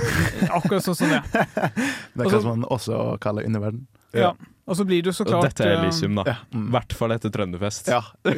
[0.49, 1.21] akkurat sånn som det.
[2.17, 3.85] Det kan man også kalle underverden.
[4.13, 4.33] Ja.
[4.65, 6.23] Og så blir det jo så Og klart dette er eh, Elysium, da.
[6.25, 6.35] Ja.
[6.51, 6.71] I Mm.
[6.73, 7.87] hvert fall etter Trønderfest.
[7.87, 8.01] ja.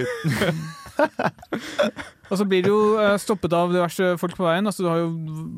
[2.32, 4.68] Og så blir du jo eh, stoppet av diverse folk på veien.
[4.70, 5.10] Altså, du har jo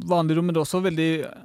[0.10, 1.42] vanlige rom, men det er også veldig eh,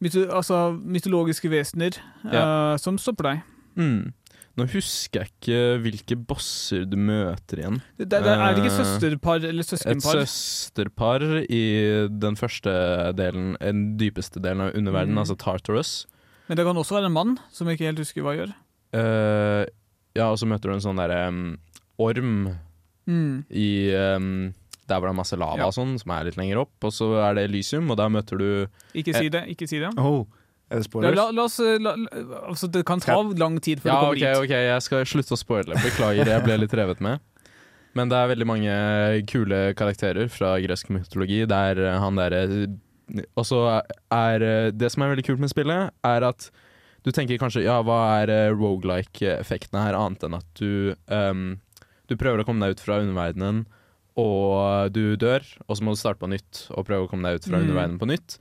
[0.00, 3.42] myto altså, mytologiske vesener eh, som stopper deg.
[3.76, 4.12] Mm.
[4.58, 7.76] Nå husker jeg ikke hvilke bosser du møter igjen.
[8.00, 10.18] Det, det, er det ikke Eh, søsterpar eller søskenpar?
[10.20, 11.60] Et søsterpar i
[12.10, 12.72] den første
[13.16, 15.22] delen, den dypeste delen av underverdenen, Mm.
[15.22, 15.92] altså Tartarus.
[16.48, 18.52] Men det kan også være en mann som jeg ikke helt husker hva gjør.
[18.90, 19.64] Uh,
[20.18, 21.58] ja, og så møter du en sånn derre um,
[21.98, 22.56] orm
[23.06, 23.44] Mm.
[23.50, 23.68] i
[24.16, 24.52] um,
[24.90, 25.70] Der hvor det er masse lava Ja.
[25.70, 26.74] og sånn, som er litt lenger opp.
[26.84, 28.46] Og så er det Elysium, og der møter du
[28.94, 29.44] Ikke si det.
[29.54, 29.94] ikke si det.
[29.98, 30.26] Oh,
[30.70, 31.16] er det spoilers?
[31.16, 34.06] la, la oss, eh, la, la- altså, det kan ta lang tid før Ja, du
[34.06, 34.22] kommer dit.
[34.26, 34.44] dit.
[34.44, 35.74] ok, jeg skal slutte å spoile.
[35.82, 37.20] Beklager, jeg ble litt revet med.
[37.94, 38.74] Men det er veldig mange
[39.26, 41.40] kule karakterer fra gresk mytologi.
[41.50, 42.44] Der er eh, han derre
[43.36, 43.82] Og så
[44.14, 46.50] er eh, Det som er veldig kult med spillet, er at
[47.02, 51.58] du tenker kanskje ja, hva er eh, roguelike-effekten her, annet enn at du um,
[52.06, 53.64] Du prøver å komme deg ut fra underverdenen,
[54.20, 57.40] og du dør, og så må du starte på nytt og prøve å komme deg
[57.40, 57.64] ut fra Mm.
[57.66, 58.38] underverdenen på nytt.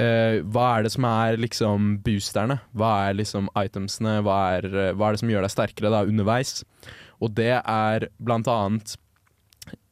[0.00, 2.60] Uh, hva er det som er liksom boosterne?
[2.74, 4.22] Hva er liksom itemsene?
[4.24, 6.62] Hva er, eh, hva er det som gjør deg sterkere da underveis?
[7.20, 8.96] Og det er blant annet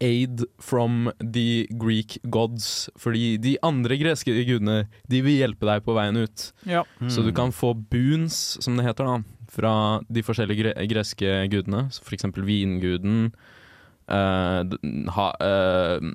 [0.01, 2.89] aid from the Greek gods.
[2.99, 6.53] Fordi de andre greske gudene De vil hjelpe deg på veien ut.
[6.67, 6.83] Ja.
[7.07, 9.21] Så du kan få boons, som det heter, da
[9.51, 9.73] fra
[10.11, 11.87] de forskjellige gre greske gudene.
[11.91, 11.99] F.eks.
[12.07, 13.33] for eksempel vinguden.
[14.11, 16.11] Eh, ha, eh,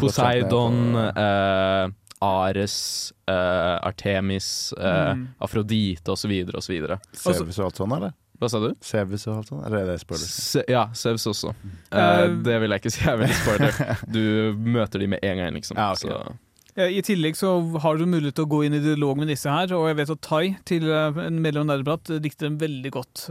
[0.00, 1.88] Poseidon, eh,
[2.20, 5.28] Ares, eh, Artemis, eh, Mm.
[5.40, 6.32] Afrodite osv.
[6.54, 6.80] osv.
[7.12, 8.12] Sevus og alt sånt, eller?
[8.38, 8.68] Hva sa du?
[8.80, 10.26] Sevus og alt sånt, eller er det spoiler?
[10.30, 11.48] Se, ja, Sevs også.
[11.92, 13.72] Uh, Eh, det vil jeg ikke si er veldig spoiler.
[14.18, 15.76] Du møter de med en gang, liksom.
[15.76, 16.36] Ja, ok.
[16.78, 17.50] Eh, I tillegg så
[17.82, 20.10] har du mulighet til å gå inn i dialog med disse her, og jeg vet
[20.14, 23.24] at Tai, til eh, en medlem av Nerdeprat, eh, dikter dem veldig godt.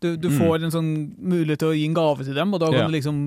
[0.00, 0.38] Du, du Mm.
[0.40, 2.86] får en sånn mulighet til å gi en gave til dem, og da kan Ja.
[2.88, 3.18] du liksom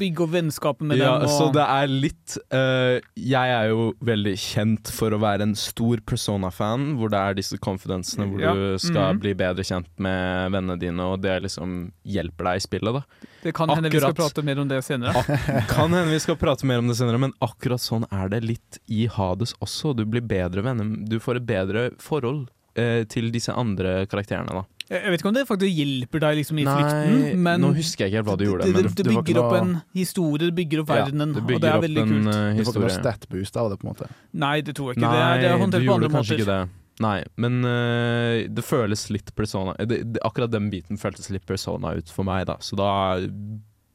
[0.00, 1.28] bygge opp vennskapet med ja, dem.
[1.28, 5.98] så det er litt uh, Jeg er jo veldig kjent for å være en stor
[6.04, 8.54] Persona-fan, hvor det er disse konfidensene hvor Ja.
[8.54, 9.20] du skal Mhm.
[9.20, 13.02] bli bedre kjent med vennene dine, og det liksom hjelper deg i spillet, da.
[13.44, 15.22] Det kan hende vi skal prate mer om det senere.
[15.70, 18.78] Kan hende vi skal prate mer om det senere, men akkurat sånn er det litt
[18.88, 19.92] i Hades også.
[19.96, 22.46] Du blir bedre venner, du får et bedre forhold
[22.80, 24.64] eh, til disse andre karakterene, da.
[24.84, 28.04] Jeg vet ikke om det faktisk hjelper deg liksom i Nei, flukten, men nå husker
[28.04, 30.42] jeg ikke helt hva du gjorde, men det, det det bygger opp noe- en historie,
[30.44, 32.26] det bygger opp ja, verdenen, og det er veldig kult.
[32.28, 34.08] Du får ikke noe stat-boost av det, på en måte.
[34.44, 35.06] Nei, det tror jeg ikke.
[35.08, 36.36] Nei, det er, det er håndtert på andre måter.
[36.36, 36.60] ikke det.
[37.02, 41.96] Nei, men eh, det føles litt persona det, det, Akkurat den biten føltes litt persona
[41.98, 42.60] ut for meg, da.
[42.62, 42.90] Så da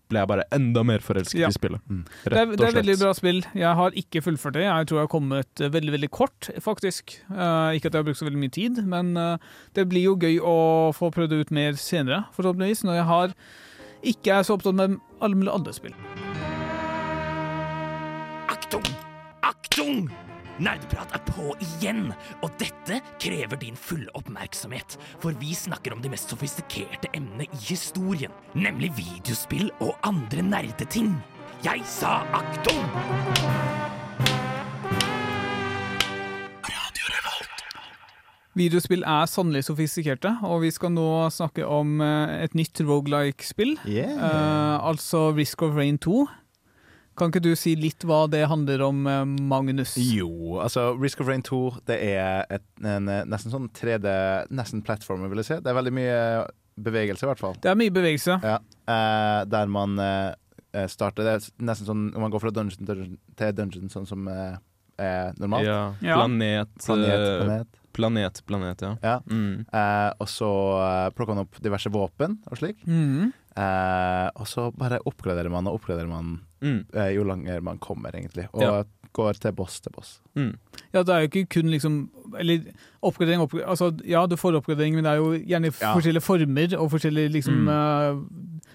[0.10, 1.50] ble jeg bare enda mer forelsket Ja.
[1.52, 1.82] i spillet.
[1.88, 2.02] Mm.
[2.26, 3.44] Det er, det er veldig bra spill.
[3.54, 4.66] Jeg har ikke fullført det.
[4.66, 7.20] Jeg tror jeg har kommet eh, veldig veldig kort, faktisk.
[7.30, 9.38] Uh, ikke at jeg har brukt så veldig mye tid, men uh,
[9.78, 10.58] det blir jo gøy å
[10.98, 13.38] få prøvd det ut mer senere, forhåpentligvis, når jeg har
[14.10, 15.96] ikke er så opptatt med alle mulige andre spill.
[18.50, 18.86] Aktung!
[19.46, 20.10] Aktung!
[20.60, 22.10] Nerdeprat er på igjen,
[22.44, 24.98] og dette krever din fulle oppmerksomhet.
[25.24, 28.34] For vi snakker om de mest sofistikerte emnene i historien.
[28.60, 31.16] Nemlig videospill og andre nerdeting.
[31.64, 32.84] Jeg sa aktum!
[38.60, 43.78] Videospill er sannelig sofistikerte, og vi skal nå snakke om eh, et nytt rogelike-spill.
[43.88, 44.18] Yeah.
[44.18, 46.26] Uh, altså Risk of Rain 2.
[47.20, 49.98] Kan ikke du si litt hva det handler om, eh, Magnus?
[50.00, 54.08] Jo, altså Risk of Rain 2 det er et, en eh, nesten sånn 3D
[54.56, 55.58] Nesten plattformer, vil jeg si.
[55.66, 56.20] Det er veldig mye
[56.80, 57.58] bevegelse, i hvert fall.
[57.60, 58.40] Det er mye bevegelse.
[58.46, 62.80] Ja, eh, der man eh, starter Det er nesten sånn om man går fra dungeon,
[62.86, 64.56] til dungeon til dungeon, sånn som eh,
[65.00, 65.68] er normalt.
[65.68, 65.82] Ja.
[66.04, 66.20] Ja.
[66.22, 67.80] Planet, Planet, eh, planet.
[67.96, 68.94] planet, planet, ja.
[69.04, 69.18] Ja.
[69.28, 69.66] Mm.
[69.74, 70.50] Eh, og så
[70.84, 72.80] eh, plukker man opp diverse våpen og slik.
[72.88, 73.32] Mm.
[73.60, 76.86] Eh, og så bare oppgraderer man og oppgraderer man Mm.
[76.94, 78.48] eh, jo lenger man kommer, egentlig.
[78.54, 78.84] Og Ja.
[79.14, 80.20] går til boss til boss.
[80.36, 80.56] Mm.
[80.94, 82.60] Ja, det er jo ikke kun liksom Eller
[83.02, 85.96] oppgradering, oppgradering Altså, ja, du får oppgradering, men det er jo gjerne Ja.
[85.96, 87.68] forskjellige former og forskjellige liksom Mm.
[87.70, 88.22] uh,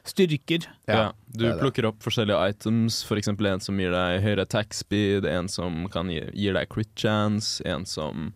[0.04, 0.66] styrker.
[0.88, 1.12] Ja.
[1.30, 1.60] Du det er det.
[1.62, 3.28] plukker opp forskjellige items, f.eks.
[3.28, 7.62] en som gir deg høyere attack speed, en som kan gi, gir deg crit chance,
[7.64, 8.32] en som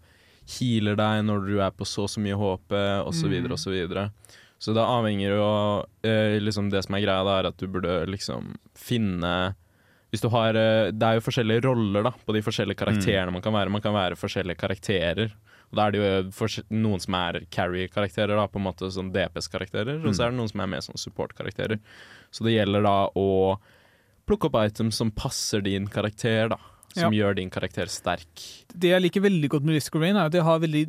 [0.59, 2.73] healer deg når du er på så og så mye HP,
[3.07, 3.53] osv., Mm.
[3.53, 4.11] osv.
[4.59, 5.49] Så, det avhenger jo
[6.03, 9.55] eh, liksom Det som er greia, da, er at du burde liksom finne
[10.11, 13.43] hvis du har, eh, Det er jo forskjellige roller da, på de forskjellige karakterene man
[13.45, 13.71] kan være.
[13.71, 15.35] Man kan være forskjellige karakterer.
[15.69, 20.01] Og Da er det jo noen som er carry-karakterer, da, på en måte sånn DPS-karakterer.
[20.07, 21.79] Og så er det noen som er mer sånn support-karakterer.
[22.33, 23.59] Så det gjelder da å
[24.27, 26.57] plukke opp items som passer din karakter, da.
[26.97, 28.41] Som gjør din karakter sterk.
[28.73, 30.83] Det jeg liker veldig godt med Risk of Rain, er at de har veldig,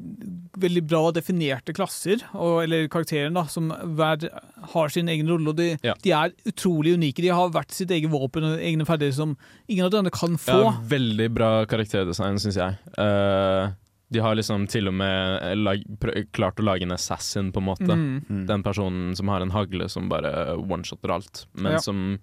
[0.58, 4.30] veldig bra definerte klasser, og, eller karakterer, da, som hver
[4.74, 5.50] har sin egen rolle.
[5.52, 5.94] Og de, Ja.
[6.02, 7.22] de er utrolig unike.
[7.22, 9.36] De har hvert sitt eget våpen og egne ferdigheter som
[9.68, 10.58] ingen av de andre kan få.
[10.64, 12.78] Ja, veldig bra karakterdesign, syns jeg.
[12.98, 13.76] Uh,
[14.10, 17.68] de har liksom til og med lag, prø klart å lage en assassin, på en
[17.68, 17.86] måte.
[17.92, 18.24] Mm.
[18.26, 18.46] Mm.
[18.48, 21.78] Den personen som har en hagle som bare one-shotter alt, men Ja.
[21.80, 22.20] som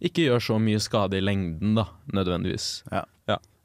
[0.00, 2.82] ikke gjør så mye skade i lengden, da, nødvendigvis.
[2.92, 3.04] Ja.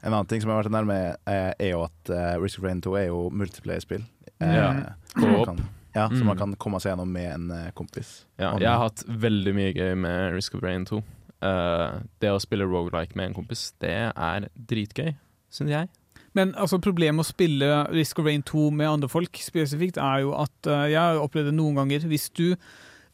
[0.06, 0.96] En annen ting som har vært nærme,
[1.26, 4.04] eh, er jo at eh, Risk of Rain 2 er jo multiplayer-spill.
[4.40, 4.72] Eh, Ja.
[5.16, 6.26] man kan- Ja, så Mm.
[6.26, 8.24] man kan komme seg gjennom med en eh, kompis.
[8.38, 11.02] Ja, jeg har hatt veldig mye gøy med Risk of Rain 2.
[11.42, 15.16] Uh, det å spille roguelike med en kompis, det er dritgøy,
[15.50, 15.88] syns jeg.
[16.34, 20.20] Men altså, problemet med å spille Risk of Rain 2 med andre folk spesifikt, er
[20.20, 22.00] jo at uh, jeg har opplevd det noen ganger.
[22.06, 22.56] Hvis du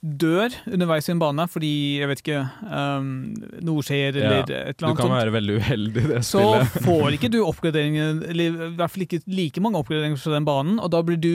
[0.02, 3.10] dør underveis i en bane fordi jeg vet ikke, um,
[3.62, 4.82] noe skjer eller Ja, et eller annet.
[4.82, 6.84] Du kan sånt, være veldig uheldig i det så spillet.
[6.88, 10.80] får ikke du oppgraderingen, eller i hvert fall ikke like mange oppgraderinger fra den banen,
[10.82, 11.32] og da blir du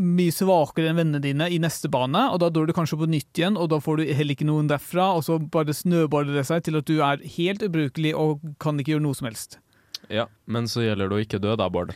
[0.00, 3.36] mye svakere enn vennene dine i neste bane, og da dør du kanskje på nytt
[3.36, 6.64] igjen, og da får du heller ikke noen derfra, og så bare snøballer det seg
[6.64, 9.58] til at du er helt ubrukelig og kan ikke gjøre noe som helst.
[10.12, 11.92] Ja, men så gjelder det å ikke dø da, Bård.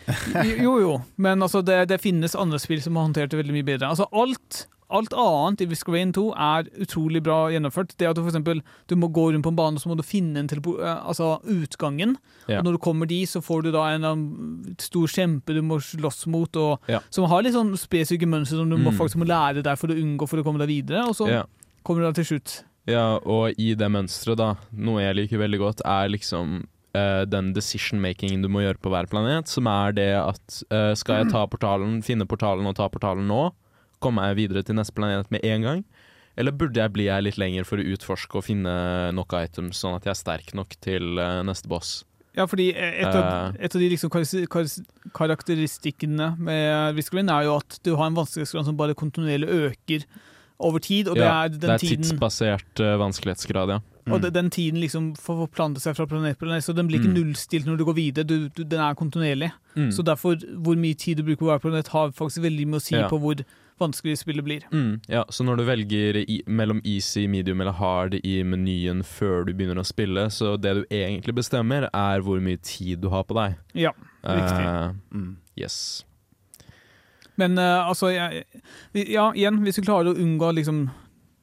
[0.67, 3.69] Jo, jo, men altså, det, det finnes andre spill som har håndtert det veldig mye
[3.69, 3.93] bedre.
[3.93, 7.95] Altså, alt, alt annet i Rain 2 er utrolig bra gjennomført.
[7.97, 10.39] Det at du eksempel, du må gå rundt på en bane, så må du finne
[10.43, 12.17] en eh, altså, utgangen.
[12.49, 12.59] Ja.
[12.59, 15.81] Og når du kommer dit, så får du da en eller stor kjempe du må
[15.81, 17.01] slåss mot, og, Ja.
[17.11, 18.99] som har litt sånn spesifikke mønstre som du må Mm.
[18.99, 21.45] faktisk må lære deg for å unngå for å komme deg videre, og så Ja.
[21.85, 22.65] kommer du da til slutt.
[22.87, 27.53] Ja, og i det mønsteret, da, noe jeg liker veldig godt, er liksom Uh, den
[27.55, 31.47] decision-makingen du må gjøre på hver planet, som er det at uh, skal jeg ta
[31.47, 33.53] portalen, finne portalen og ta portalen nå,
[34.01, 35.85] komme jeg videre til neste planet med en gang?
[36.39, 39.97] Eller burde jeg bli her litt lenger for å utforske og finne nok items, sånn
[39.99, 42.05] at jeg er sterk nok til eh, neste boss?
[42.37, 43.65] Ja, fordi et av, Eh.
[43.67, 48.15] et av de liksom karakter- karakter- karakteristikkene med Risk er jo at du har en
[48.15, 50.05] vanskelighetsgrad som bare kontinuerlig øker
[50.61, 53.81] over tid, og det Ja, er den det er tiden tidsbasert eh, vanskelighetsgrad, ja.
[54.13, 57.01] Og det, den tiden liksom får forplante seg fra planet til planet, så den blir
[57.01, 57.15] ikke Mm.
[57.33, 58.25] nullstilt når du går videre.
[58.27, 59.53] Du, du, den er kontinuerlig.
[59.77, 59.91] Mm.
[59.93, 62.83] Så derfor, hvor mye tid du bruker på hver planet, har faktisk veldig mye å
[62.83, 63.09] si Ja.
[63.09, 63.37] på hvor
[63.81, 64.67] vanskelig spillet blir.
[64.73, 69.45] Mm, ja, så når du velger i, mellom easy, medium eller hard i menyen før
[69.49, 73.25] du begynner å spille, så det du egentlig bestemmer, er hvor mye tid du har
[73.29, 73.59] på deg.
[73.87, 73.93] Ja,
[74.25, 74.65] riktig.
[74.69, 75.37] Uh, Mm.
[75.59, 76.05] yes.
[77.41, 78.45] Men uh, altså, jeg,
[79.09, 80.91] ja, igjen, hvis du klarer å unngå liksom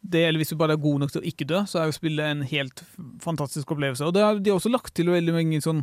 [0.07, 1.95] det, eller hvis du bare er god nok til å ikke dø, så er jo
[1.97, 2.83] spillet en helt
[3.23, 4.05] fantastisk opplevelse.
[4.07, 5.81] Og det har de også lagt til veldig mange sånn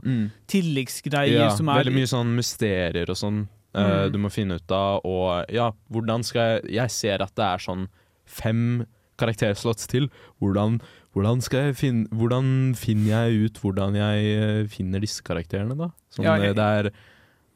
[0.49, 4.13] tilleggsgreier Ja, som er veldig mye sånn mysterier og sånn eh, Mm.
[4.13, 7.59] du må finne ut av, og ja, hvordan skal jeg Jeg ser at det er
[7.59, 7.89] sånn
[8.25, 8.87] fem
[9.19, 10.09] karakterslots til.
[10.41, 10.81] Hvordan,
[11.15, 15.91] hvordan jeg finne Hvordan finner jeg ut hvordan jeg eh, finner disse karakterene, da?
[16.11, 16.91] Sånn, Ja, eh, jeg- det er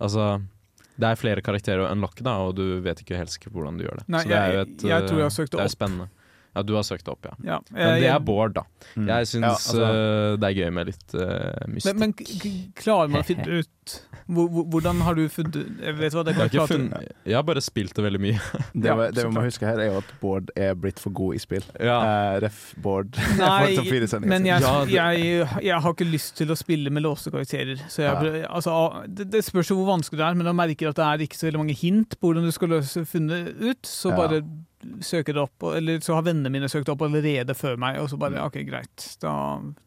[0.01, 0.43] Altså
[0.99, 3.99] det er flere karakterer å unlocke, da, og du vet ikke helt hvordan du gjør
[3.99, 4.09] det.
[4.09, 6.09] Nei, Så det er jo et, jeg tror jeg eh, søkte det opp.
[6.57, 7.35] Ja, du har søkt det opp, ja.
[7.45, 7.59] Ja.
[7.71, 8.63] Men det er Bård, da.
[8.97, 9.07] Mm.
[9.07, 11.99] Jeg syns Ja, altså- uh, det er gøy med litt uh, mystikk.
[12.01, 13.75] men, men klarer man å finne ut
[14.29, 17.13] hvor, hvor, Hvordan har du funnet Jeg vet hva, det jeg, har kan klart- funnet,
[17.25, 18.41] jeg har bare spilt det veldig mye.
[18.75, 21.35] Det, vi- det vi må huske her, er jo at Bård er blitt for god
[21.39, 21.65] i spill.
[21.81, 21.99] Ja.
[22.03, 22.59] Uh, ref.
[22.85, 23.17] Bård.
[23.39, 23.77] Nei,
[24.25, 27.81] men jeg, jeg, jeg har ikke lyst til å spille med låste karakterer.
[27.89, 28.49] Så jeg, Ja.
[28.51, 28.75] altså,
[29.07, 31.39] det, det spørs jo hvor vanskelig det er, men jeg merker at det er ikke
[31.39, 33.81] så veldig mange hint på hvordan du skal løse funnet ut.
[33.89, 34.17] Så Ja.
[34.21, 34.43] bare
[35.03, 38.09] søker det opp, eller så har vennene mine søkt det opp allerede før meg, og
[38.11, 38.47] så bare Mm.
[38.47, 39.17] OK, greit.
[39.21, 39.33] Da,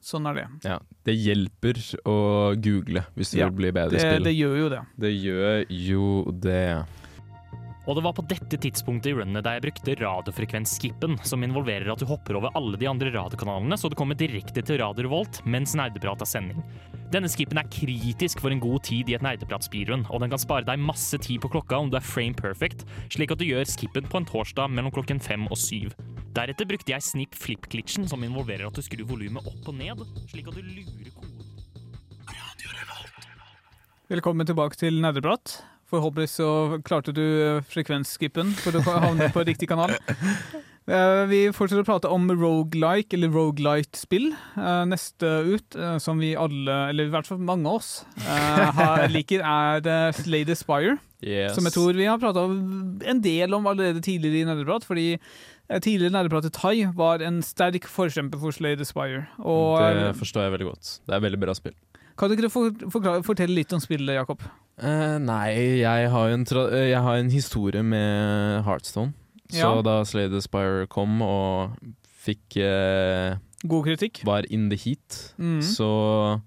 [0.03, 0.47] sånn er det.
[0.67, 0.79] Ja.
[1.05, 2.15] Det hjelper å
[2.59, 4.23] google hvis du Ja, vil bli bedre i spill.
[4.23, 4.81] det gjør jo det.
[4.99, 6.85] Det gjør jo det.
[7.89, 12.01] Og det var på dette tidspunktet i runnet der jeg brukte radiofrekvensskippen, som involverer at
[12.01, 15.73] du hopper over alle de andre radiokanalene, så du kommer direkte til Radio Revolt mens
[15.77, 16.61] Nerdeprat er sending.
[17.11, 20.67] Denne skippen er kritisk for en god tid i et nerdeprat-speedrun, og den kan spare
[20.67, 24.07] deg masse tid på klokka om du er frame perfect, slik at du gjør skippen
[24.07, 25.91] på en torsdag mellom klokken fem og syv.
[26.37, 30.47] Deretter brukte jeg snip flip-glitchen, som involverer at du skrur volumet opp og ned, slik
[30.47, 31.49] at du lurer koden.
[34.11, 35.61] Velkommen tilbake til Nerdeprat.
[35.91, 36.49] Forhåpentligvis så
[36.87, 37.23] klarte du
[37.57, 39.95] eh, frekvensskippen for å havne på riktig kanal.
[40.91, 44.31] Eh, Vi fortsetter å prate om roguelike, eller rogelight-spill.
[44.57, 47.91] Eh, Neste ut, som vi alle, eller i hvert fall mange av oss,
[48.25, 50.97] har, liker, er Slay the Spire.
[51.21, 51.53] Yes.
[51.55, 54.83] Som jeg tror vi har prata en del om allerede tidligere i Nerdeprat.
[54.89, 55.05] Fordi
[55.85, 59.27] tidligere tidligere i Tai var en sterk forkjemper for Slay the Spire.
[59.37, 60.95] Og det forstår jeg veldig godt.
[61.05, 61.77] Det er veldig bra spill.
[62.21, 64.43] Kan du ikke forklare, fortelle litt om spillet, Jakob?
[64.81, 69.15] Uh, nei, jeg har en, jeg har en historie med Heartstone.
[69.51, 69.81] Så Ja.
[69.83, 71.73] da Slay the Spire kom og
[72.23, 73.35] fikk uh,
[73.67, 74.21] God kritikk?
[74.25, 75.59] var in the heat, mm.
[75.61, 76.39] så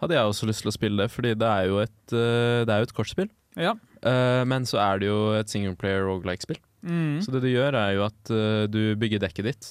[0.00, 2.70] hadde jeg også lyst til å spille det, fordi det er jo et, uh, det
[2.70, 3.30] er jo et kortspill.
[3.56, 3.74] Ja.
[4.00, 6.56] Men så er det jo et singleplayer rogelike-spill.
[6.86, 7.18] Mm.
[7.20, 8.30] Så det du gjør, er jo at
[8.72, 9.66] du bygger dekket ditt.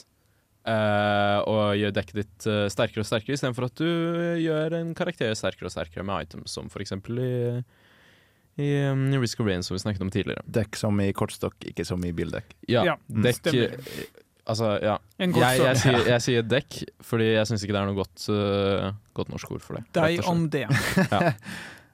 [0.68, 3.90] Eh, og gjør dekket ditt uh, sterkere og sterkere, istedenfor at du
[4.44, 7.34] gjør en karakter sterkere og sterkere med items, som for eksempel i,
[8.60, 10.44] i um, Risk of Rain, som vi snakket om tidligere.
[10.60, 12.58] Dekk som i kortstokk, ikke som i bildekk.
[12.72, 13.54] Ja, Ja, dekk.
[14.50, 14.96] Altså, ja.
[15.22, 18.24] En Jeg, jeg, sier, jeg sier dekk, fordi jeg syns ikke det er noe godt,
[18.34, 19.84] uh, godt norsk ord for det.
[19.94, 20.66] Deg om det.
[21.14, 21.36] Ja.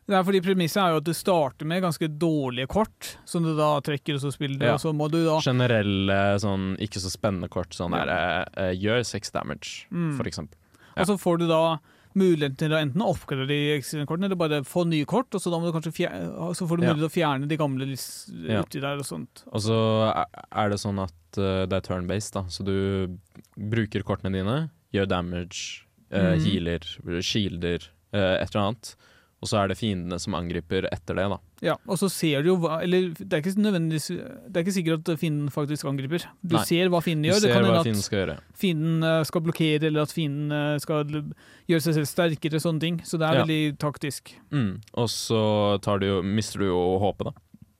[0.08, 3.56] Det er fordi Premisset er jo at du starter med ganske dårlige kort, som du
[3.58, 4.74] da trekker og så spiller, Ja.
[4.76, 7.74] og så må du da Generelle, sånn ikke så spennende kort.
[7.74, 8.06] Sånn Ja.
[8.06, 10.16] der eh, Gjør sex damage, Mm.
[10.16, 10.54] for eksempel.
[10.96, 11.02] ja.
[11.02, 11.78] Og så får du da
[12.16, 15.50] muligheten til å enten oppgradere de eksisterende kortene, eller bare få nye kort, og så,
[15.52, 16.94] da må du kanskje så får du Ja.
[16.94, 17.86] mulighet til å fjerne de gamle
[18.48, 18.62] Ja.
[18.62, 19.44] uti der og sånt.
[19.52, 20.14] Og så
[20.54, 22.44] er- det sånn at eh, det er turn-based, da.
[22.44, 23.18] Så du
[23.58, 25.82] bruker kortene dine, gjør damage,
[26.14, 26.40] Mhm.
[26.46, 26.80] healer,
[27.22, 28.96] shielder, et eller annet.
[29.46, 31.38] Og så er det fiendene som angriper etter det, da.
[31.62, 34.74] Ja, og så ser du jo hva Eller det er ikke nødvendigvis Det er ikke
[34.76, 36.26] sikkert at fienden faktisk angriper.
[36.44, 36.64] Du Nei.
[36.66, 37.40] ser hva fienden Du gjør.
[37.46, 38.36] Det ser kan hva fienden skal gjøre.
[38.66, 41.06] fienden eh, skal blokkere, eller at fienden eh, skal
[41.70, 43.00] gjøre seg selv sterkere, sånne ting.
[43.06, 43.46] Så det er Ja.
[43.46, 44.34] veldig taktisk.
[44.52, 44.82] Mm.
[44.98, 45.42] Og så
[45.86, 47.34] tar du jo, mister du jo håpet, da.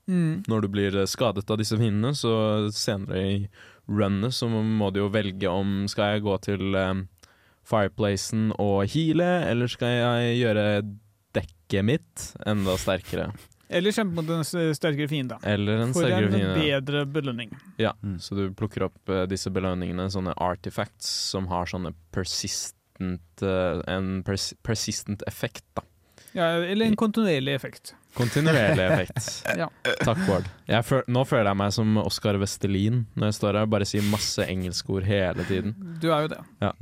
[0.08, 0.44] Mm.
[0.46, 3.48] Når du blir eh, skadet av disse fiendene, så senere i
[3.90, 7.04] runnet så må du jo velge om skal jeg gå til um,
[7.66, 10.64] fireplacen og heale, eller skal jeg gjøre
[11.36, 13.28] dekket mitt enda sterkere.
[13.68, 15.36] Eller kjempe mot en sterkere fiende.
[15.42, 16.60] Eller en For sterkere en fiende.
[16.62, 17.50] bedre belønning.
[17.82, 18.18] Ja, Mm.
[18.22, 24.22] så du plukker opp uh, disse belønningene, sånne artifacts som har sånne persistent uh, En
[24.26, 25.82] pers persistent effekt, da.
[26.36, 27.94] Ja, eller en kontinuerlig effekt.
[28.16, 29.42] Kontinuerlig effekt.
[29.56, 29.70] Ja.
[30.04, 30.48] Takk, Bård.
[30.84, 34.04] Føl nå føler jeg meg som Oskar Vestelin når jeg står her og bare sier
[34.10, 35.72] masse engelskord hele tiden.
[36.02, 36.40] Du er jo det.
[36.60, 36.72] Ja.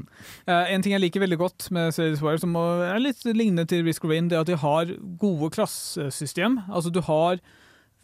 [0.48, 3.84] Uh, en ting jeg liker veldig godt med Series Wire, som er litt lignende til
[3.86, 4.90] Risk of Rain, det er at de har
[5.22, 6.58] gode klassesystem.
[6.66, 7.38] Altså du har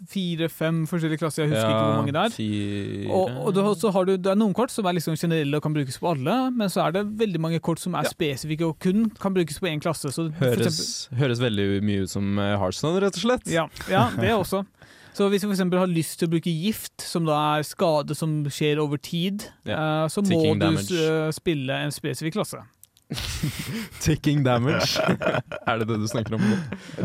[0.09, 2.31] fire-fem forskjellige klasser, jeg husker ikke hvor mange det er.
[2.35, 5.17] Fire Og, og du, har- så har du, det er noen kort som er liksom
[5.21, 8.03] generelle og kan brukes på alle, men så er det veldig mange kort som er
[8.09, 8.13] Ja.
[8.15, 10.09] spesifikke og kun kan brukes på én klasse.
[10.13, 13.47] Så høres, eksempel- høres veldig mye ut som eh, Hearthstone, rett og slett.
[13.53, 14.65] ja, ja, det også.
[15.13, 18.45] Så hvis for eksempel har lyst til å bruke gift, som da er skade som
[18.47, 20.95] skjer over tid, eh, så må du damage.
[20.95, 22.63] eh, spille en spesifikk klasse.
[24.01, 25.01] Ticking damage.
[25.67, 26.41] er det det du snakker om?
[26.47, 26.59] nå?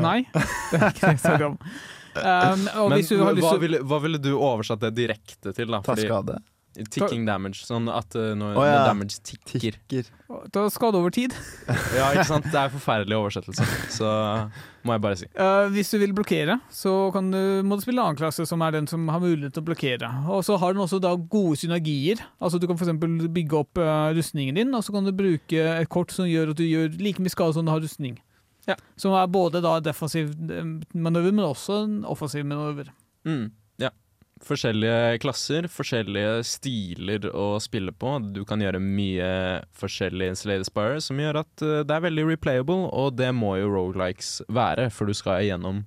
[0.03, 1.57] Nei, det er ikke det jeg snakker om.
[2.15, 5.71] Um, og Men du har lyst hva, ville, hva ville du oversatt det direkte til?
[5.71, 5.81] da?
[5.83, 6.41] Ta Fordi- skade.
[6.75, 8.71] Ticking damage, sånn at uh, når, Å, ja.
[8.81, 9.77] når damage tikker.
[9.87, 10.09] Tikker.
[10.51, 11.31] Ta skade over tid.
[11.95, 12.49] Ja, ikke sant?
[12.51, 13.63] Det er forferdelig oversettelse,
[13.95, 14.09] så
[14.83, 15.29] må jeg bare si.
[15.39, 18.59] Uh, hvis du vil blokkere, så kan du, må du spille en annen klasse, som
[18.65, 20.11] er den som har mulighet til å blokkere.
[20.35, 22.19] Og så har den også da gode synergier.
[22.43, 22.91] Altså Du kan f.eks.
[23.31, 26.59] bygge opp uh, rustningen din, og så kan du bruke et kort som gjør at
[26.59, 28.19] du gjør like mye skade som du har rustning.
[28.67, 28.75] Ja.
[28.97, 32.89] Som er både da defensiv eh, manøver, men også en offensiv manøver.
[33.25, 33.51] Mm,
[33.81, 33.91] ja.
[34.45, 38.17] forskjellige klasser, forskjellige stiler å spille på.
[38.33, 39.29] Du kan gjøre mye
[39.77, 43.55] forskjellig i Slade Spire, som gjør at eh, det er veldig replayable, og det må
[43.61, 45.85] jo rogelikes være, for du skal igjennom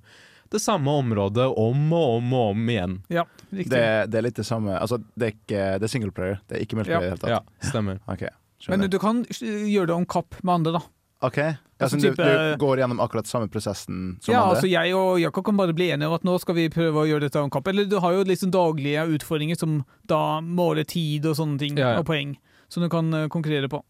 [0.49, 2.95] det samme området om og om og om igjen.
[3.13, 3.69] Ja, riktig.
[3.69, 6.57] Det, det er litt det samme Altså, det er ikke Det er single player, det
[6.57, 7.67] er ikke multiplayer i det hele Ja, tatt.
[7.69, 7.99] stemmer.
[8.09, 8.31] Okay,
[8.71, 10.81] Men du kan gjøre det om kapp med andre, da.
[11.21, 14.55] Ok, ja, Altså så du, type- du går gjennom akkurat samme prosessen som ja, andre?
[14.55, 17.07] altså Jeg og Jakob kan bare bli enige om at nå skal vi prøve å
[17.09, 17.67] gjøre dette om kapp.
[17.67, 21.93] Eller du har jo liksom daglige utfordringer som da måler tid og sånne ting, Ja,
[21.97, 21.99] ja.
[21.99, 22.37] og poeng,
[22.71, 23.81] som du kan eh, konkurrere på.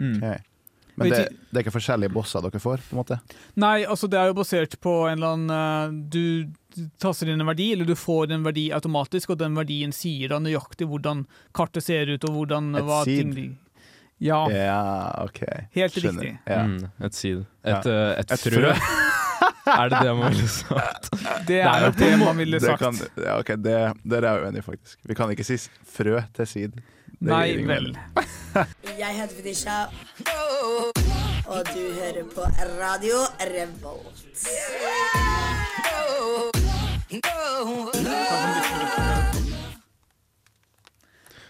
[0.00, 0.16] Mm.
[0.22, 0.46] Ok.
[1.00, 1.20] Men det,
[1.52, 2.80] det er ikke forskjellige bosser dere får?
[2.88, 3.20] på en måte?
[3.60, 7.48] Nei, altså det er jo basert på en eller annen eh, Du taster inn en
[7.48, 11.24] verdi, eller du får en verdi automatisk, og den verdien sier da nøyaktig hvordan
[11.56, 13.32] kartet ser ut, og hvordan Et hva seed.
[13.34, 13.56] ting
[14.20, 14.80] Ja, Ja,
[15.24, 15.40] OK.
[15.74, 16.20] helt Skjønner.
[16.22, 16.38] riktig.
[16.46, 16.62] Ja.
[16.66, 17.46] Mm, et.
[17.64, 17.78] Ja.
[17.78, 18.60] Et, eh, et, Et frø.
[18.60, 18.74] frø.
[19.80, 21.10] er det det man ville sagt?
[21.48, 22.82] Det er jo nok det man ville Det sagt.
[22.82, 24.98] kan, ja, ok, det, det er jeg uenig faktisk.
[25.08, 25.56] Vi kan ikke si
[25.96, 26.72] frø til sid.
[27.20, 27.90] Det Nei vel.
[29.00, 29.84] Jeg heter Fetisha,
[31.46, 32.46] og du hører på
[32.80, 34.40] Radio Revolt.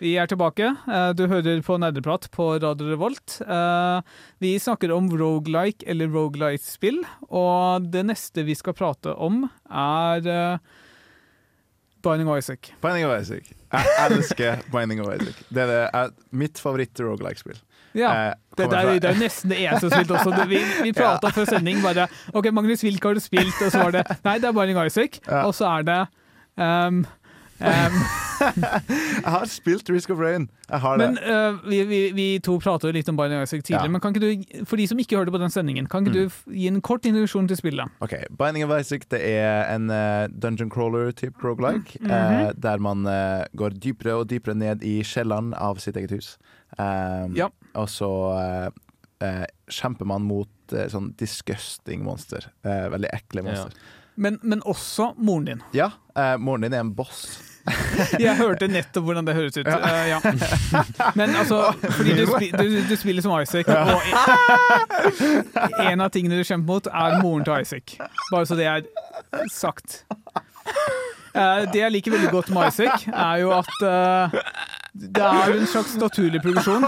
[0.01, 0.64] Vi er tilbake.
[0.88, 3.40] Eh, Du hører på Nerdeprat på Radio Revolt.
[3.44, 4.01] Eh,
[4.40, 10.59] Vi snakker om rogelike eller rogelike-spill, og det neste vi skal prate om, er eh,
[12.03, 12.70] Binding of Isaac.
[12.80, 13.51] Binding of Isaac.
[13.72, 15.36] Jeg elsker Binding of Isaac.
[15.53, 17.61] Det er, det, er mitt favoritt-rogelike-spill.
[17.92, 20.44] Ja, det, det, er, fra- det er nesten det eneste jeg har spilt også.
[20.48, 23.57] Vi, vi prata før sending bare OK, Magnus, hvilke har du spilt?
[23.66, 25.18] Og så var det Nei, det er Binding of Isaac.
[25.26, 25.42] Ja.
[25.48, 25.98] Og så er det
[26.57, 27.03] um,
[27.61, 28.00] um,
[29.20, 30.46] Jeg har spilt Risk of Rain.
[30.70, 31.24] Jeg har Men det.
[31.28, 33.92] eh, vi, vi, vi to pratet jo litt om Binding of Isaac tidligere, Ja.
[33.92, 36.30] men kan ikke du, for de som ikke hørte på den sendingen, kan ikke Mm.
[36.46, 37.90] du gi en kort introduksjon til spillet?
[38.00, 42.08] Ok, Binding of Isaac det er en uh, dungeon crawler-type roguelike, -hmm.
[42.48, 43.04] uh, der man
[43.56, 46.38] går dypere og dypere ned i kjelleren av sitt eget hus.
[46.78, 47.48] Um, Ja.
[47.74, 48.70] Og så
[49.68, 50.48] kjemper man mot
[50.88, 52.46] sånn disgusting monster.
[52.64, 53.72] Veldig ekle monster.
[54.16, 55.62] Men, men også moren din.
[55.74, 55.90] Ja,
[56.38, 57.42] moren din er en boss.
[58.24, 59.66] Jeg hørte nettopp hvordan det høres ut.
[59.66, 60.20] eh, ja.
[61.18, 64.00] Men altså, fordi du, spi, du, du spiller som Isaac, og
[65.61, 67.96] en, en av tingene du kjemper mot, er moren til Isaac.
[68.30, 68.88] Bare så det er
[69.52, 70.02] sagt.
[71.30, 74.40] Uh, det jeg liker veldig godt med Isaac, er jo at uh,
[74.92, 76.86] det er en slags naturlig progresjon.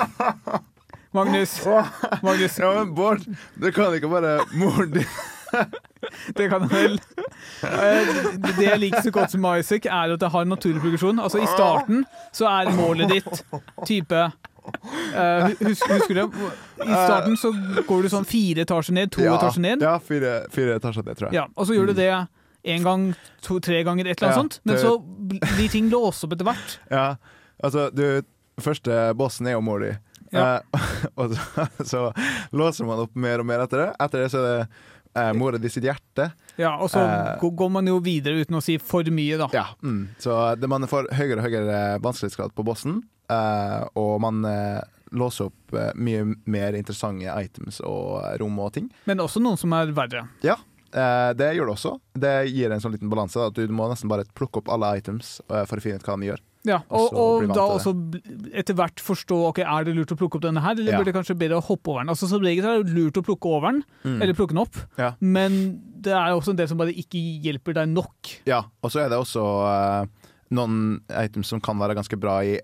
[1.12, 1.58] Magnus,
[2.24, 3.20] Magnus Ja, men Bård,
[3.60, 5.08] du kan ikke bare moren din
[6.36, 6.96] Det kan jeg vel.
[7.62, 8.14] Eh,
[8.56, 11.20] Det jeg liker så godt som Isaac, er at det har naturlig progresjon.
[11.22, 13.44] Altså I starten så er målet ditt
[13.86, 16.38] type eh, hus, Husker du?
[16.82, 17.52] I starten så
[17.88, 19.84] går du sånn fire etasjer ned, to ja, etasjer ned.
[19.86, 21.38] Ja, fire, fire etasjer ned, tror jeg.
[21.40, 22.10] Ja, og så gjør du det
[22.62, 23.08] én gang,
[23.42, 24.60] to, tre ganger, et eller annet Ja, sånt.
[24.68, 24.96] Men så
[25.56, 26.78] blir ting låst opp etter hvert.
[26.92, 27.08] Ja,
[27.62, 28.06] altså du
[28.60, 29.88] Første bossen er jo mor di.
[30.32, 30.58] Ja.
[30.60, 30.82] Eh,
[31.20, 32.02] og så, så
[32.52, 33.86] låser man opp mer og mer etter det.
[34.04, 34.66] Etter det så er det
[35.14, 36.32] eh, mora di sitt hjerte.
[36.56, 37.38] Ja, Og så Eh.
[37.40, 39.48] går man jo videre uten å si for mye, da.
[39.52, 40.08] Ja, mm.
[40.18, 44.80] Så det, man får høyere og høyere vanskelighetsgrad på bossen, eh, og man eh,
[45.12, 48.90] låser opp eh, mye mer interessante items og rom og ting.
[49.06, 50.26] Men også noen som er verre.
[50.42, 50.56] Ja,
[50.92, 52.00] eh, det gjør det også.
[52.14, 53.36] Det gir en sånn liten balanse.
[53.46, 56.30] At du må nesten bare plukke opp alle items for å finne ut hva de
[56.32, 56.40] gjør.
[56.64, 57.90] Ja, Og og, og da også
[58.54, 60.98] etter hvert forstå ok, er det lurt å plukke opp denne her, eller Ja.
[61.00, 62.08] burde det kanskje bedre å hoppe over den.
[62.14, 64.22] Altså Som regel er det lurt å plukke over den, Mm.
[64.22, 65.14] eller plukke den opp, Ja.
[65.20, 68.38] men det er også en del som bare ikke hjelper deg nok.
[68.46, 70.06] Ja, og så er det også uh,
[70.52, 72.60] noen items som kan være ganske bra i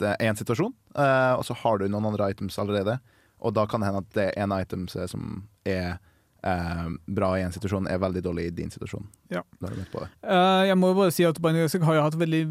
[0.00, 2.98] én situasjon, uh, og så har du noen andre items allerede.
[3.42, 5.98] Og da kan det hende at det ene items som er
[6.44, 9.04] eh, bra i en situasjon, er veldig dårlig i din situasjon.
[9.30, 9.42] Ja.
[9.62, 12.42] Eh, jeg må jo bare si at Binding of Isaac har jo hatt veldig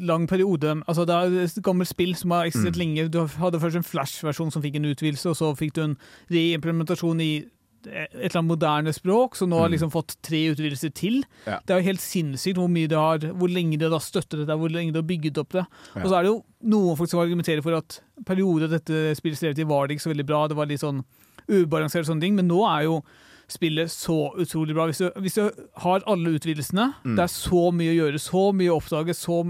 [0.00, 0.82] lang periode.
[0.86, 2.82] Altså Det er et gammelt spill som har eksistert Mm.
[2.82, 3.10] lenge.
[3.10, 5.96] Du hadde først en Flash-versjon som fikk en utvidelse, og så fikk du en
[6.30, 7.44] reimplementasjon i
[7.84, 9.72] et eller annet moderne språk, så nå har Mm.
[9.74, 11.24] liksom fått tre utvidelser til.
[11.46, 11.58] Ja.
[11.66, 14.54] Det er jo helt sinnssykt hvor mye det har, hvor lenge det har støttet dette,
[14.56, 15.66] hvor lenge det har bygget opp det.
[15.96, 16.02] Ja.
[16.02, 19.58] Og så er det jo noen folk som argumenterer for at perioder dette spillet strevet
[19.58, 21.02] i var det ikke så veldig bra, det var litt sånn
[21.48, 23.02] ubalansert og sånne ting, men nå er jo
[23.48, 24.86] spillet så utrolig bra.
[24.88, 25.50] Hvis du, hvis du
[25.82, 27.16] har alle utvidelsene, Mm.
[27.16, 29.42] det er så mye å gjøre, så mye å oppdage, så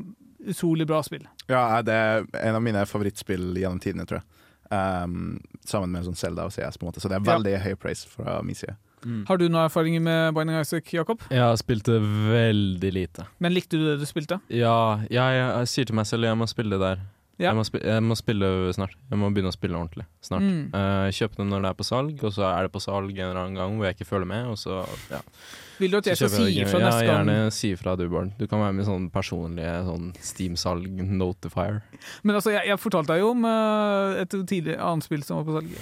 [0.48, 1.26] utrolig bra spill.
[1.48, 4.26] Ja, det er en av mine favorittspill gjennom tidene, tror jeg.
[4.72, 5.38] Um,
[5.68, 7.00] sammen med sånn Zelda og CS, på en måte.
[7.00, 7.36] Så det er Ja.
[7.38, 8.74] veldig høy praise fra min side.
[9.26, 11.20] Har du noen erfaringer med Binding Isaac, Jakob?
[11.28, 13.26] Jeg spilte veldig lite.
[13.40, 14.40] Men likte du det du spilte?
[14.48, 15.10] Ja, jeg,
[15.58, 16.98] jeg sier til meg selv at jeg må spille det der.
[17.42, 17.50] Ja.
[17.50, 18.94] Jeg, må jeg må spille snart.
[19.10, 20.46] Jeg må begynne å spille ordentlig snart.
[20.46, 20.70] Mm.
[20.70, 23.28] Uh, kjøpe det når det er på salg, og så er det på salg en
[23.28, 24.50] eller annen gang hvor jeg ikke følger med.
[24.52, 25.20] Og så, ja.
[25.82, 27.26] Vil du at jeg skal si ifra ja, neste gang?
[27.26, 28.30] Gjerne si ifra du, Bård.
[28.38, 31.82] Du kan være med i sånn personlige sånn Steam-salg notifier.
[32.22, 35.48] Men altså, jeg, jeg fortalte deg jo om uh, et tidligere annet spill som var
[35.50, 35.76] på salg.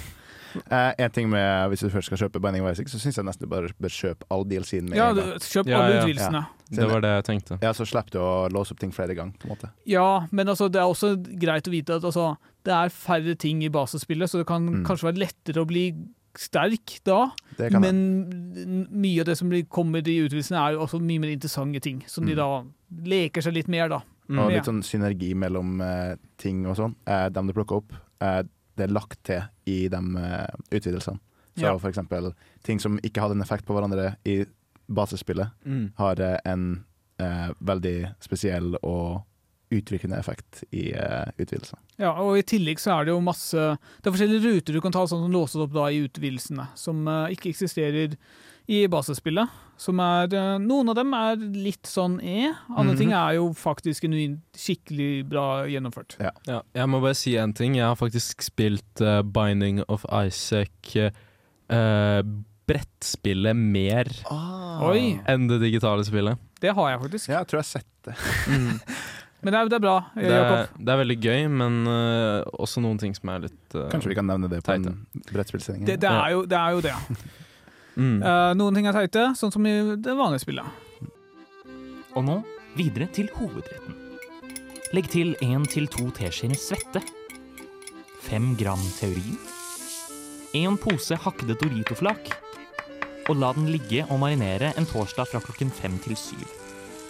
[0.71, 3.25] Eh, en ting med Hvis du først skal kjøpe Binding of Isaac, så syns jeg
[3.25, 5.33] nesten du bare bør kjøpe all DLC-en med Ja, en gang.
[5.39, 6.01] kjøp Ja, alle ja.
[6.03, 6.45] utvidelsene.
[6.71, 7.59] Det var det jeg tenkte.
[7.61, 9.33] Ja, så slipper du å låse opp ting flere ganger.
[9.39, 12.73] på en måte Ja, men altså, det er også greit å vite at altså, det
[12.73, 14.85] er færre ting i basespillet, så det kan Mm.
[14.85, 15.93] kanskje være lettere å bli
[16.37, 17.31] sterk da.
[17.59, 18.87] Men jeg.
[18.89, 22.25] mye av det som kommer i utvidelsene, er jo også mye mer interessante ting, som
[22.25, 22.37] de Mm.
[22.37, 22.63] da
[23.05, 24.01] leker seg litt mer, da.
[24.29, 26.95] Og litt sånn synergi mellom uh, ting og sånn.
[27.05, 27.91] Uh, dem du plukker opp,
[28.21, 28.43] eh,
[28.77, 31.19] det er lagt til i de eh, utvidelsene.
[31.57, 31.89] Så Ja.
[31.89, 34.45] eksempel ting som ikke hadde en effekt på hverandre i
[34.87, 35.51] basespillet,
[35.97, 36.85] har eh, en
[37.19, 39.25] eh, veldig spesiell og
[39.71, 41.79] uttrykkende effekt i uh, utvidelsen.
[42.01, 44.91] Ja, og i tillegg så er det jo masse Det er forskjellige ruter du kan
[44.95, 48.17] ta sånn som låses opp da i utvidelsene, som eh, ikke eksisterer
[48.71, 49.51] i basespillet.
[49.81, 52.99] Som er eh, Noen av dem er litt sånn e, andre Mhm.
[52.99, 56.15] ting er jo faktisk skikkelig bra gjennomført.
[56.21, 57.75] Ja, jeg må bare si en ting.
[57.75, 62.21] Jeg har faktisk spilt uh, Binding of Isaac uh,
[62.69, 64.85] brettspillet mer ah.
[65.27, 66.37] enn det digitale spillet.
[66.61, 67.29] det har jeg faktisk.
[67.29, 68.15] Ja, jeg tror jeg har sett det.
[69.41, 72.77] Men det er, det er bra, Det er, det er veldig gøy, men uh, også
[72.83, 74.91] noen ting som er litt uh, Kanskje vi kan nevne det på Teite.
[74.93, 75.87] en brettspillsending.
[75.87, 76.93] Det, det, er jo, det er jo det.
[77.95, 78.19] Mm.
[78.21, 80.65] Eh, noen ting er teite, sånn som i det vanlige spillet.
[82.15, 82.37] Og nå
[82.77, 83.97] videre til hovedretten.
[84.91, 87.03] Legg til én til to teskjeer svette.
[88.25, 89.37] Fem gram teorin.
[90.59, 92.33] En pose hakkede Dorito-flak.
[93.29, 96.43] Og la den ligge og marinere en torsdag fra klokken fem til syv.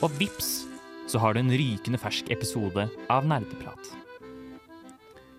[0.05, 0.67] Og vips,
[1.09, 4.00] så har du en rykende fersk episode av Nerdeprat.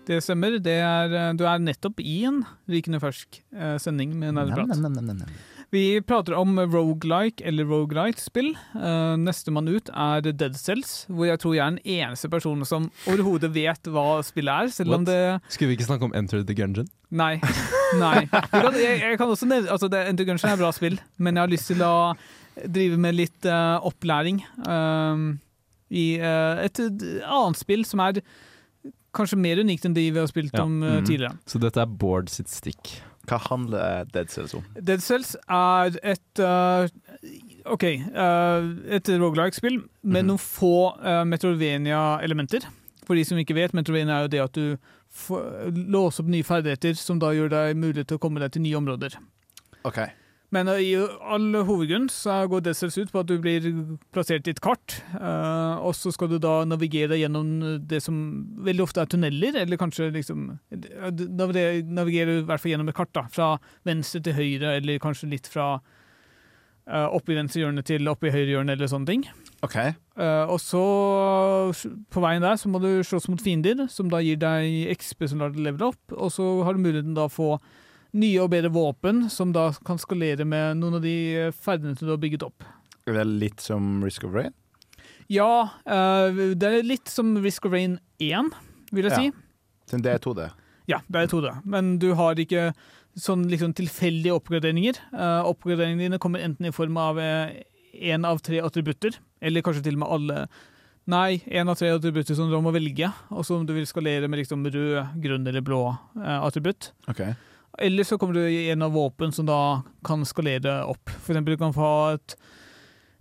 [0.07, 0.59] Det stemmer.
[0.63, 4.73] Det er, eh, du er nettopp i en rykende fersk eh, sending med Nerdeprat.
[4.73, 5.41] Nem, nem, nem, nem, nem.
[5.73, 8.51] Vi prater om roguelike eller roguelite-spill.
[8.75, 12.91] Uh, Nestemann ut er Dead Cells, hvor jeg tror jeg er den eneste personen som
[13.09, 14.69] overhodet vet hva spillet er.
[14.75, 15.09] Selv om What?
[15.09, 16.91] det Skulle vi ikke snakke om Enter the Gungeon?
[17.09, 17.39] Nei.
[18.03, 18.27] Nei.
[18.29, 21.55] Jeg, jeg kan også nevne altså det, Enter Gungeon er bra spill, men jeg har
[21.55, 21.95] lyst til å
[22.69, 25.25] drive med litt uh, opplæring um,
[25.89, 28.21] i eh, et annet spill som er
[29.15, 30.65] kanskje mer unikt enn de vi har spilt Ja.
[30.65, 31.07] om uh, mm.
[31.07, 31.37] tidligere.
[31.49, 32.95] Så dette er Bård sitt stikk.
[33.29, 34.63] Hva handler Dead Cells om?
[34.75, 36.89] Dead Cells er et uh,
[37.71, 40.31] OK, uh, et roguelike-spill med mm.
[40.31, 42.67] noen få uh, Metrovenia-elementer.
[43.07, 44.75] For de som ikke vet, Metrovenia er jo det at du
[45.93, 48.79] låser opp nye ferdigheter som da gjør deg mulig til å komme deg til nye
[48.79, 49.19] områder.
[49.87, 49.99] OK.
[50.53, 53.65] Men uh, i all hovedgrunn så går Cells ut på at du blir
[54.13, 58.19] plassert i et kart, uh, og så skal du da navigere gjennom det som
[58.65, 62.97] veldig ofte er tunneler, eller kanskje liksom da Navigerer du i hvert fall gjennom et
[62.97, 63.49] kart, da, fra
[63.87, 68.33] venstre til høyre, eller kanskje litt fra uh, opp i venstre hjørne til opp i
[68.33, 69.27] høyre hjørne, eller sånne ting.
[69.65, 69.77] ok
[70.13, 70.79] Uh, og så,
[72.13, 75.39] på veien der, så må du slåss mot fiender, som da gir deg XP som
[75.41, 77.47] lar deg levele opp, og så har du muligheten da å få
[78.13, 81.15] nye og bedre våpen, som da kan skalere med noen av de
[81.51, 82.65] ferdene ferdighetene du har bygget opp.
[83.09, 84.53] Er det litt som Risk of Rain?
[85.31, 88.51] Ja, eh, det er litt som Risk of Rain 1,
[88.91, 89.17] vil jeg Ja.
[89.17, 89.31] si.
[89.89, 90.51] Siden det er 2D.
[90.87, 91.61] Ja, det er 2D.
[91.65, 92.73] Men du har ikke
[93.17, 94.97] sånn liksom tilfeldige oppgraderinger.
[95.13, 99.93] Uh, oppgraderingene dine kommer enten i form av én av tre attributter, eller kanskje til
[99.93, 100.49] og med alle
[101.05, 104.39] Nei, én av tre attributter som du må velge, og som du vil skalere med
[104.39, 105.81] liksom rød, grønn eller blå
[106.15, 106.93] uh, attributt.
[107.11, 107.35] Ok.
[107.81, 111.09] Eller så kommer du i en av våpen som da kan skalere opp.
[111.09, 112.35] For eksempel du kan få et,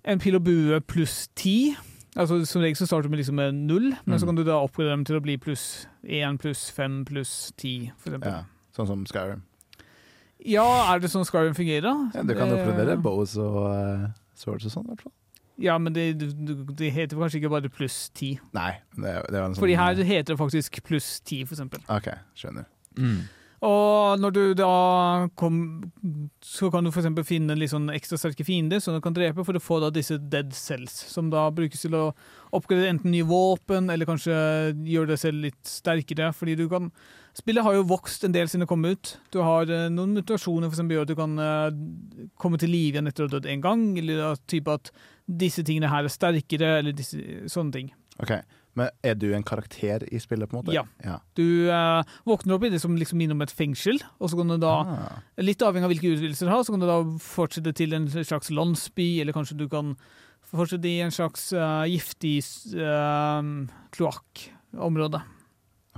[0.04, 1.74] en pil og bue pluss ti.
[2.16, 4.28] Altså Som regel så starter du med liksom med null, men så Mm.
[4.28, 8.10] kan du da oppgradere dem til å bli pluss én, pluss fem, pluss ti, for
[8.10, 8.28] eksempel.
[8.30, 8.44] Ja.
[8.76, 9.40] Sånn som Skyrim.
[10.44, 11.82] Ja, er det sånn Skyrim fungerer?
[11.82, 12.10] da?
[12.14, 15.12] Ja, du kan Det- oppgradere bows og uh, swords og sånn, i hvert fall.
[15.58, 18.38] Ja, men det, det, heter kanskje ikke bare pluss ti.
[18.52, 21.80] Nei, det, det var en sånn Fordi her heter det faktisk pluss ti, for eksempel.
[21.88, 22.66] OK, skjønner.
[23.62, 24.68] Og når du da
[25.38, 25.56] kom,
[26.42, 29.54] så kan du eksempel finne litt sånn ekstra sterke fiender som du kan drepe for
[29.54, 32.08] å få da disse dead cells, som da brukes til å
[32.58, 34.34] oppgradere enten nye våpen, eller kanskje
[34.82, 36.90] gjøre deg selv litt sterkere, fordi du kan
[37.32, 39.14] Spillet har jo vokst en del siden det kom ut.
[39.32, 43.08] Du har eh, noen mutasjoner eksempel, gjør at du kan eh, komme til live igjen
[43.08, 44.90] etter å ha dødd en gang, eller at, type at
[45.24, 47.16] disse tingene her er sterkere, eller disse,
[47.48, 47.88] sånne ting.
[48.20, 48.34] Ok,
[48.78, 50.72] Men er du en karakter i spillet, på en måte?
[50.72, 50.86] Ja.
[51.04, 51.18] ja.
[51.36, 54.56] Du uh, våkner opp i det som liksom innom et fengsel, og så kan du
[54.62, 55.18] da Ah.
[55.44, 58.50] Litt avhengig av hvilke utvidelser du har, så kan du da fortsette til en slags
[58.50, 59.92] landsby, eller kanskje du kan
[60.52, 62.40] fortsette i en slags uh, giftig
[62.80, 63.44] uh,
[63.92, 65.20] kloakkområde.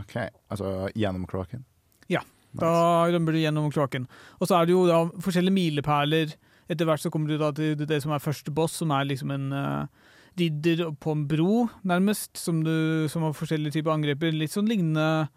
[0.03, 0.16] OK.
[0.51, 1.64] Altså gjennom kloakken?
[2.11, 2.22] Ja.
[2.55, 2.62] Nice.
[2.62, 4.09] Da rømmer du gjennom kloakken.
[4.39, 6.35] Og så er det jo da forskjellige milepæler.
[6.70, 9.33] Etter hvert så kommer du da til det som er første boss, som er liksom
[9.35, 10.04] en eh,
[10.39, 14.35] ridder på en bro, nærmest, som, du, som har forskjellige typer angreper.
[14.35, 15.28] Litt sånn lignende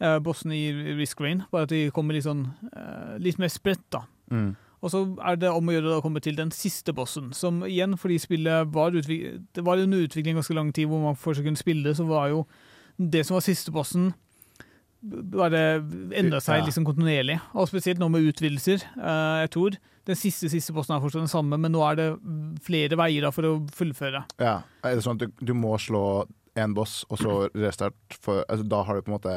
[0.00, 3.84] eh, bossen i Risk Rain, bare at de kommer litt sånn eh, litt mer spredt,
[3.94, 4.04] da.
[4.32, 4.54] Mm.
[4.78, 7.96] Og så er det om å gjøre å komme til den siste bossen, som igjen,
[7.98, 11.94] fordi spillet var, det var under utvikling ganske lang tid, hvor man fortsatt kunne spille
[11.98, 12.44] så var jo
[12.98, 14.12] det som var siste bossen,
[15.02, 15.78] bare
[16.18, 17.38] endra seg liksom kontinuerlig.
[17.54, 18.82] Og spesielt nå med utvidelser.
[18.98, 19.78] Eh, jeg tror
[20.08, 22.08] den siste siste bossen er fortsatt den samme, men nå er det
[22.64, 24.24] flere veier da for å fullføre.
[24.40, 24.58] Ja.
[24.82, 26.02] Er det sånn at du, du må slå
[26.58, 27.96] én boss, og så restart?
[28.24, 29.34] For, altså, da har du på en måte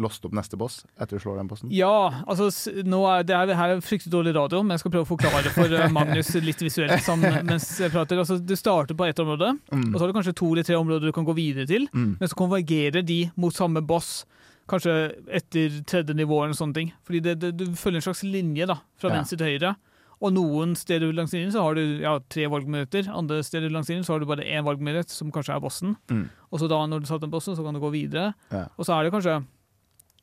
[0.00, 1.68] låst opp neste boss etter du slår den bossen?
[1.76, 2.46] Ja, altså
[2.88, 5.50] nå er det er, her er fryktelig dårlig radio, men jeg skal prøve å forklare
[5.52, 8.20] for eh, Magnus litt visuelt sammen, mens jeg prater.
[8.22, 9.90] Altså, du starter på ett område, Mm.
[9.92, 11.84] og så har du kanskje to eller tre områder du kan gå videre til.
[11.92, 12.14] Mm.
[12.20, 14.22] Men så konvergerer de mot samme boss,
[14.70, 14.94] kanskje
[15.36, 16.90] etter tredje nivå eller sånne ting.
[17.04, 19.16] Fordi det, det, du følger en slags linje da, fra Ja.
[19.18, 19.74] venstre til høyre.
[20.20, 24.04] Og noen steder langs linjen så har du ja, tre valgmuligheter, andre steder langs linjen
[24.04, 25.94] så har du bare én valgmulighet, som kanskje er bossen.
[26.12, 26.26] Mm.
[26.50, 28.34] Og så da, når du satt den bossen, så kan du gå videre.
[28.52, 28.66] Ja.
[28.76, 29.40] Og så er det kanskje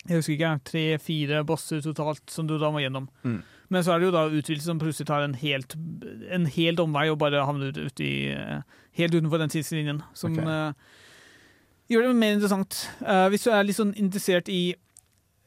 [0.07, 3.09] jeg husker ikke, tre-fire bosser totalt som du da må gjennom.
[3.27, 3.41] Mm.
[3.73, 5.75] Men så er det jo da utvidelse som plutselig tar en helt,
[6.31, 8.13] en helt omvei og bare havner ut i,
[8.95, 9.99] helt utenfor den tidslinjen.
[10.15, 10.47] Som okay.
[10.47, 12.85] uh, gjør det mer interessant.
[13.01, 14.77] Uh, hvis du er litt sånn interessert i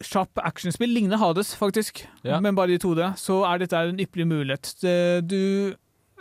[0.01, 2.41] kjapp actionspill, lignende Hades faktisk, Ja.
[2.41, 4.75] men bare i 2D, så er dette en ypperlig mulighet.
[5.29, 5.75] Du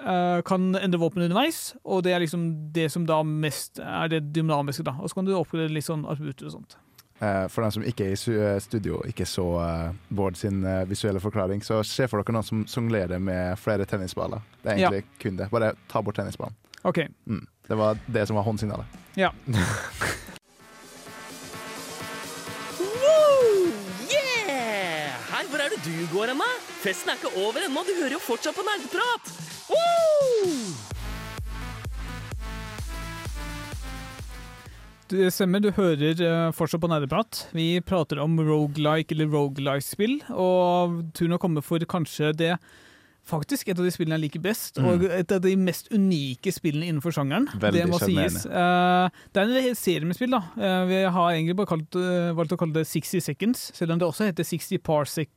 [0.05, 4.33] uh, kan endre våpen underveis, og det er liksom det som da mest er det
[4.35, 4.83] dynamiske.
[4.83, 4.91] da.
[4.99, 6.77] Og så kan du oppgradere litt sånn attributter og sånt.
[7.21, 9.43] Eh, For dem som ikke er i eh, studio og ikke så
[10.09, 14.39] Bård sin visuelle forklaring, så se for dere noen som songlerer med flere tennisballer.
[14.63, 15.49] Det er egentlig kun det.
[15.51, 16.55] Bare ta bort tennisballen.
[16.83, 16.99] OK.
[17.27, 17.45] Mm.
[17.67, 18.85] Det var det som var håndsignalet.
[19.19, 19.31] Ja.
[25.69, 26.49] er det du går hen, da?
[26.83, 29.33] Festen er ikke over ennå, du hører jo fortsatt på nerdeprat.
[29.69, 30.55] Woo!
[35.09, 37.39] Det stemmer, du hører eh, fortsatt på Nerdeprat.
[37.57, 42.53] Vi prater om roguelike eller roguelike-spill, og turen har kommet for kanskje det
[43.29, 44.85] Faktisk et av de spillene jeg liker best, Mm.
[44.89, 47.45] og et av de mest unike spillene innenfor sjangeren.
[47.61, 48.39] Veldig det må sies.
[48.47, 50.39] Eh, det er en serie med spill, da.
[50.57, 51.93] Eh, vi har egentlig bare kalt,
[52.39, 55.29] valgt å kalle det 60 Seconds, selv om det også heter 60 Parsec,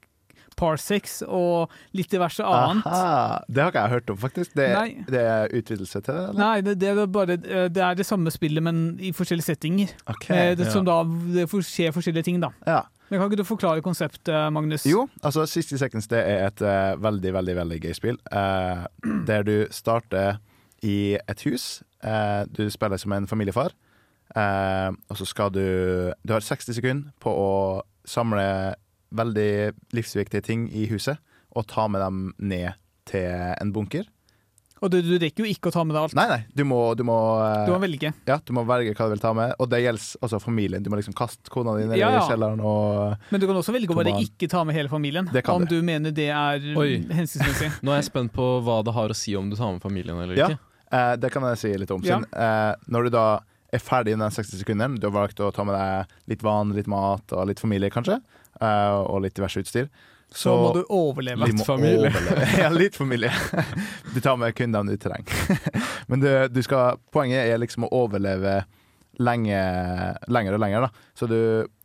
[0.59, 2.87] Parsecs og litt diverse annet.
[2.87, 4.55] Aha, det har ikke jeg hørt om, faktisk.
[4.59, 4.69] Det,
[5.11, 6.25] det er utvidelse til det?
[6.29, 6.41] Eller?
[6.41, 9.95] Nei, det, det, er bare, eh, det er det samme spillet, men i forskjellige settinger.
[10.07, 10.93] Okay, Eh, som ja.
[10.93, 12.53] Da det får forskjellige ting, da.
[12.67, 12.83] ja.
[13.13, 14.87] Men Kan ikke du forklare konseptet, Magnus?
[14.89, 18.17] Jo, altså 60 Seconds det er et uh, veldig, veldig veldig gøy spill.
[18.33, 18.87] Uh,
[19.29, 20.39] der du starter
[20.83, 21.83] i et hus.
[22.01, 23.75] Uh, du spiller som en familiefar.
[24.37, 28.75] eh, og så skal du Du har 60 sekunder på å samle
[29.13, 29.51] veldig
[29.97, 31.19] livsviktige ting i huset,
[31.57, 32.73] og ta med dem ned
[33.09, 33.29] til
[33.61, 34.05] en bunker.
[34.83, 36.15] Og du, du rekker jo ikke å ta med deg alt.
[36.19, 37.15] Nei, nei, du må, du må,
[37.69, 38.11] Du må velge.
[38.27, 39.53] ja, du må velge hva du vil ta med.
[39.63, 40.83] Og det gjelder også familien.
[40.83, 42.25] Du må liksom kaste kona di ned Ja, ja.
[42.25, 45.29] i kjelleren og Men du kan også velge å bare ikke ta med hele familien.
[45.31, 45.77] Det kan om du.
[45.79, 46.97] du mener det er Oi.
[47.15, 47.71] hensiktsmessig.
[47.87, 50.19] Nå er jeg spent på hva det har å si om du tar med familien
[50.19, 50.51] eller Ja.
[50.51, 50.59] ikke.
[50.99, 52.03] Eh, det kan jeg si litt om.
[52.03, 52.19] Ja.
[52.19, 53.27] Siden, eh, når du da
[53.73, 56.75] er ferdig i den 60 sekunderen, du har valgt å ta med deg litt vann,
[56.75, 58.19] litt mat og litt familie, kanskje,
[58.63, 59.89] eh, og litt diverse utstyr,
[60.33, 61.51] Så må du overleve.
[61.51, 62.09] Litt familie.
[62.09, 62.47] overleve.
[62.63, 63.33] ja, litt familie.
[64.15, 65.59] Du tar med kun dem du trenger.
[66.09, 68.63] Men du, du skal, poenget er liksom å overleve
[69.21, 69.61] lenge,
[70.33, 70.87] lenger og lenger.
[70.87, 71.07] Da.
[71.15, 71.39] Så du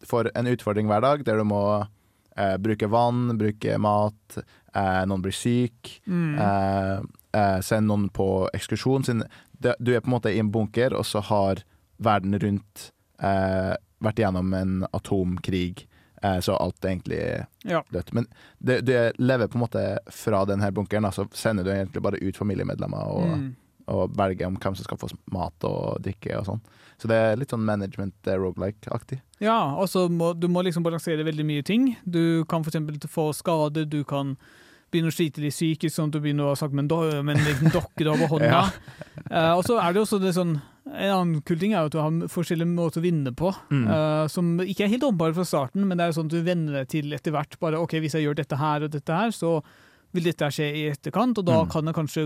[0.07, 4.39] får en utfordring hver dag der du må uh, bruke vann, bruke mat,
[4.71, 5.97] uh, noen blir syk.
[6.07, 6.39] Mm.
[6.39, 6.99] Eh,
[7.37, 9.23] eh, send noen på ekskursjon.
[9.59, 11.63] Du er på en måte i en bunker, og så har
[12.03, 12.91] verden rundt
[13.23, 13.73] eh,
[14.03, 15.87] vært gjennom en atomkrig,
[16.41, 17.81] så alt er egentlig Ja.
[17.91, 18.13] dødt.
[18.13, 18.27] Men
[18.63, 22.17] det, du lever på en måte fra denne bunkeren, så så sender du egentlig bare
[22.21, 23.55] ut familiemedlemmer og, Mm.
[23.87, 26.61] og velger om hvem som skal få mat og drikke og sånn.
[26.99, 29.21] Så det er litt sånn management eh, roguelike-aktig.
[29.39, 31.95] Ja, og så må du må liksom balansere veldig mye ting.
[32.09, 33.05] Du kan f.eks.
[33.07, 34.35] få skader, du kan
[34.91, 37.37] begynne å slite litt psykisk, sånn at du begynner å ha sagt men, do med
[37.37, 38.47] en liten dokke du har på hånda.
[39.27, 39.31] Ja.
[39.31, 41.91] Eh, og så er det også det sånn En annen kul ting er jo at
[41.91, 43.87] du har forskjellige måter å vinne på, Mm.
[43.91, 46.77] uh, som ikke er helt åpenbare fra starten, men det er sånn at du venner
[46.79, 47.57] deg til etter hvert.
[47.59, 49.57] Bare OK, hvis jeg gjør dette her og dette her, så
[50.15, 51.69] vil dette skje i etterkant, og da Mm.
[51.73, 52.23] kan jeg kanskje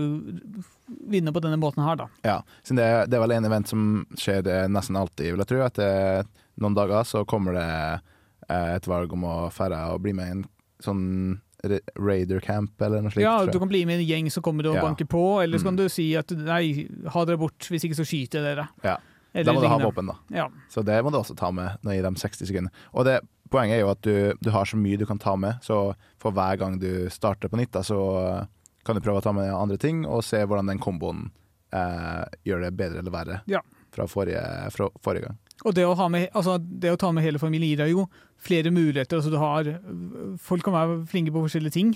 [1.10, 2.06] vinne på denne måten her, da.
[2.22, 5.50] Ja, siden det, det er vel en event som skjer eh, nesten alltid, vil jeg
[5.50, 5.60] tro.
[5.66, 6.24] Etter
[6.62, 7.68] noen dager så kommer det
[8.52, 10.44] et valg om å ferde og bli med i en
[10.82, 11.04] sånn
[11.64, 13.22] ra- raider camp eller noe slikt.
[13.24, 14.82] Ja, du kan bli med i en gjeng som kommer og Ja.
[14.82, 15.82] banker på, eller så kan Mm.
[15.84, 18.68] du si at nei, ha dere bort, hvis ikke så skyter jeg dere.
[18.84, 18.96] Ja.
[19.34, 20.14] Eller Da må du ha våpen, da.
[20.30, 20.48] Ja.
[20.68, 22.70] Så det må du også ta med i de 60 sekundene.
[22.94, 25.54] Og det, poenget er jo at du, du har så mye du kan ta med,
[25.62, 28.46] så for hver gang du starter på nytt, da, så
[28.84, 31.30] kan du prøve å ta med andre ting og se hvordan den komboen
[31.72, 33.60] eh, gjør det bedre eller verre Ja.
[33.90, 34.42] fra forrige,
[34.72, 35.38] fra forrige gang.
[35.64, 38.06] Og det å, ha med, altså, det å ta med hele familien gir deg jo
[38.42, 39.20] flere muligheter.
[39.20, 39.68] Altså, du har,
[40.42, 41.92] folk kan være flinke på forskjellige ting,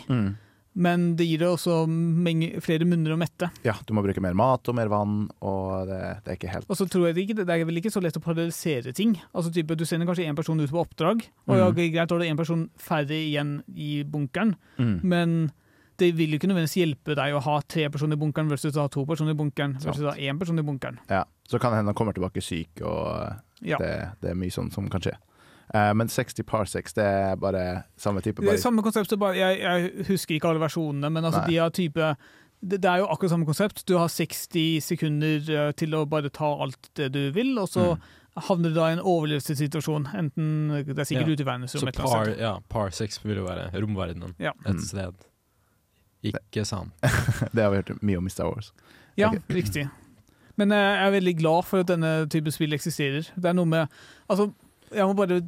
[0.76, 3.48] men det gir deg også mange, flere munner å mette.
[3.64, 6.68] Ja, du må bruke mer mat og mer vann, og det, det er ikke helt
[6.68, 9.16] Og så tror jeg det ikke, det er vel ikke så lett å paralysere ting.
[9.32, 11.78] Altså type, Du sender kanskje én person ut på oppdrag, og ja, Mhm.
[11.96, 15.00] greit, da er det én person færre igjen i bunkeren, Mm.
[15.02, 15.50] men
[15.96, 18.82] det vil jo ikke nødvendigvis hjelpe deg å ha tre personer i bunkeren versus å
[18.84, 20.98] ha to personer i bunkeren versus ha én person i bunkeren.
[21.08, 23.32] Ja, så kan det hende han kommer tilbake syk, og
[23.62, 23.78] Ja.
[23.80, 25.14] det, det er mye sånn som kan skje.
[25.74, 28.42] Uh, men 60 parsecs, det er bare samme type.
[28.44, 32.12] Bare, samme konsept, bare, jeg, jeg husker ikke alle versjonene, men altså de har type
[32.60, 33.82] det, det er jo akkurat samme konsept.
[33.88, 37.96] Du har 60 sekunder eh, til å bare ta alt det du vil, og så
[37.96, 38.00] Mm.
[38.48, 40.06] havner du da i en overlevelsessituasjon.
[40.14, 40.48] Enten
[40.86, 41.32] Det er sikkert Ja.
[41.32, 41.96] ute i verdensrommet.
[41.96, 42.90] Så eller par, ja, par
[43.24, 44.52] vil jo være romverdenen Ja.
[44.66, 44.80] et Mm.
[44.80, 45.14] sted.
[46.22, 46.92] Ikke sant.
[47.54, 48.72] det har vi hørt mye om i Star Wars.
[49.16, 49.40] Ja, okay.
[49.48, 49.88] riktig.
[50.56, 53.28] Men jeg er veldig glad for at denne type spill eksisterer.
[53.36, 53.88] Det er noe med
[54.30, 54.52] Altså,
[54.94, 55.40] jeg må bare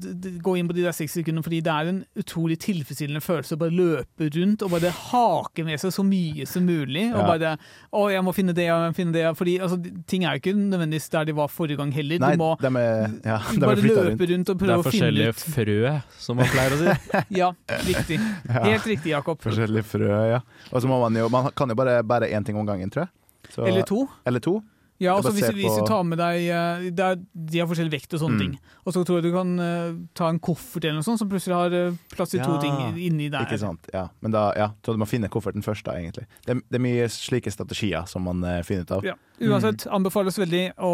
[0.43, 3.61] gå inn på de der 60 sekundene, fordi det er en utrolig tilfredsstillende følelse å
[3.61, 7.05] bare løpe rundt og bare hake med seg så mye som mulig.
[7.15, 7.27] Og Ja.
[7.27, 7.53] bare
[7.95, 9.37] 'Å, jeg må finne det, jeg må finne det'.
[9.39, 9.79] Fordi altså,
[10.09, 12.19] ting er jo ikke nødvendigvis der de var forrige gang heller.
[12.19, 14.31] Nei, du må de er, ja, de er bare løpe rundt.
[14.31, 17.25] rundt og Det prøve er å finne forskjellige frø, som man pleier å si.
[17.39, 17.53] Ja,
[17.87, 18.19] riktig.
[18.49, 19.39] Ja, Helt riktig, Jakob.
[19.41, 20.41] forskjellige frø, ja.
[20.73, 23.07] Og så må man jo Man kan jo bare bære én ting om gangen, tror
[23.07, 23.09] jeg.
[23.55, 24.09] Så, Eller to.
[24.27, 24.63] Eller to.
[24.99, 28.23] Ja, altså hvis, hvis du tar med deg eh, er, De har forskjellig vekt og
[28.25, 28.41] sånne Mm.
[28.43, 28.57] ting.
[28.85, 31.55] Og så tror jeg du kan uh, ta en koffert eller noe sånt, som plutselig
[31.55, 33.47] har uh, plass til to ting inni der.
[33.47, 33.87] Ikke sant.
[33.95, 34.09] Ja.
[34.21, 36.27] Men da, ja, så du må finne kofferten først, da, egentlig.
[36.47, 39.07] Det, det er mye slike strategier som man uh, finner ut av.
[39.07, 39.15] Ja.
[39.39, 40.89] Uansett, anbefales veldig å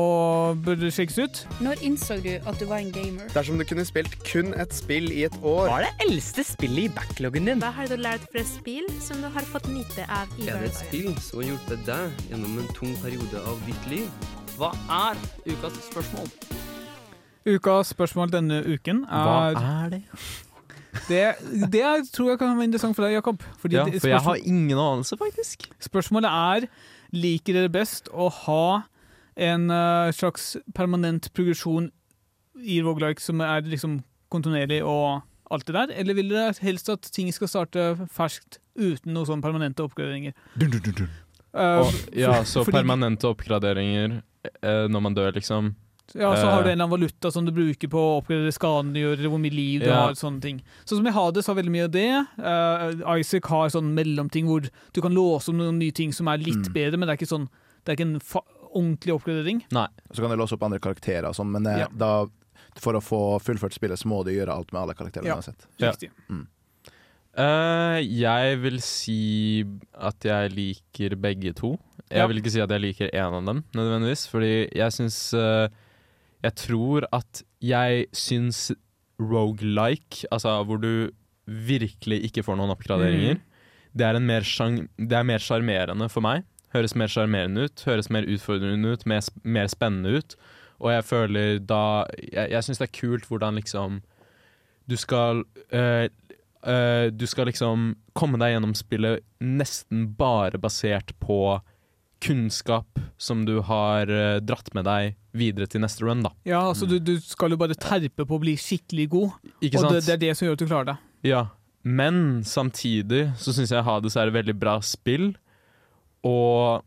[0.60, 1.38] burde sjekkes ut.
[1.64, 3.30] Når innså du at du var en gamer?
[3.32, 6.90] Dersom du kunne spilt kun et spill i et år Hva er det eldste spillet
[6.90, 7.62] i backloggen din?
[7.64, 10.74] Hva har du lært fra spill som du har fått nyte av i Er det
[10.74, 14.30] et spill som har hjulpet deg gjennom en tung periode av ditt liv?
[14.58, 15.16] Hva er
[15.48, 16.28] ukas spørsmål?
[17.48, 20.02] Ukas spørsmål denne uken er Hva er det?
[21.08, 21.22] Det,
[21.72, 23.40] det tror jeg kan være interessant for deg, Jakob.
[23.58, 25.64] Fordi Ja, det- for jeg har ingen anelse, faktisk.
[25.82, 26.68] spørsmålet er
[27.14, 28.64] liker dere best å ha
[29.34, 31.88] en uh, slags permanent progresjon
[32.62, 35.22] i Roguelike som er liksom kontinuerlig og
[35.54, 37.82] alt det der, eller vil dere helst at ting skal starte
[38.14, 40.34] ferskt uten noen sånne permanente oppgraderinger?
[40.58, 41.10] Dun, dun, dun, dun.
[41.54, 44.16] Eh, Og, ja, så fordi- permanente oppgraderinger
[44.64, 45.74] uh, når man dør, liksom.
[46.12, 46.72] Ja, så har du Eh.
[46.72, 49.50] en eller annen valuta som du bruker på å oppgradere skadene du gjør, hvor mye
[49.54, 50.06] liv du Ja.
[50.06, 50.62] har, sånne ting.
[50.84, 52.26] Sånn som i Hades har veldig mye av det.
[52.38, 56.38] Uh, Isaac har sånn mellomting hvor du kan låse om noen nye ting som er
[56.38, 56.72] litt Mm.
[56.74, 57.48] bedre, men det er ikke sånn
[57.84, 58.40] det er ikke en fa
[58.74, 59.62] ordentlig oppgradering.
[59.72, 59.86] Nei.
[60.12, 61.86] Så kan du låse opp andre karakterer og sånn, men eh, Ja.
[61.96, 62.26] da,
[62.76, 65.36] for å få fullført spillet, så må du gjøre alt med alle karakterene Ja.
[65.36, 65.66] uansett.
[65.78, 65.92] Ja.
[65.92, 66.10] Riktig.
[67.36, 69.64] Eh, jeg vil si
[69.98, 71.78] at jeg liker begge to.
[72.10, 72.26] Jeg Ja.
[72.28, 74.28] vil ikke si at jeg liker én av dem, nødvendigvis.
[74.28, 75.68] Fordi jeg syns eh,
[76.44, 78.66] Jeg tror at jeg syns
[79.20, 81.10] rogelike, altså hvor du
[81.46, 83.40] virkelig ikke får noen oppgraderinger, Mm.
[83.96, 86.44] det er en mer sjang- det er mer sjarmerende for meg.
[86.74, 90.36] Høres mer sjarmerende ut, høres mer utfordrende ut, mer, sp- mer spennende ut.
[90.80, 94.02] Og jeg føler da Jeg, jeg syns det er kult hvordan liksom
[94.88, 96.08] Du skal øh,
[96.66, 101.60] øh, Du skal liksom komme deg gjennom spillet nesten bare basert på
[102.24, 106.30] kunnskap som du har uh, dratt med deg videre til neste run, da.
[106.48, 109.86] Ja, altså du, du skal jo bare terpe på å bli skikkelig god, Ikke og
[109.86, 109.94] sant?
[109.98, 110.96] det, det er det som gjør at du klarer det.
[111.28, 111.42] Ja,
[111.84, 115.32] men samtidig så syns jeg Hades er et veldig bra spill.
[116.24, 116.80] Og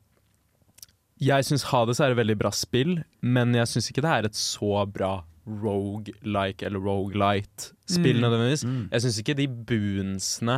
[1.21, 4.37] jeg syns Hades er et veldig bra spill, men jeg syns ikke det er et
[4.37, 5.11] så bra
[5.47, 8.23] rogue-like eller rogue-light-spill Mm.
[8.25, 8.63] nødvendigvis.
[8.67, 8.89] Mm.
[8.91, 10.57] Jeg syns ikke de boonsene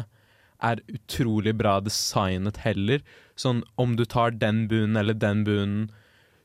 [0.62, 3.04] er utrolig bra designet heller.
[3.40, 5.92] Sånn om du tar den bunen eller den bunen,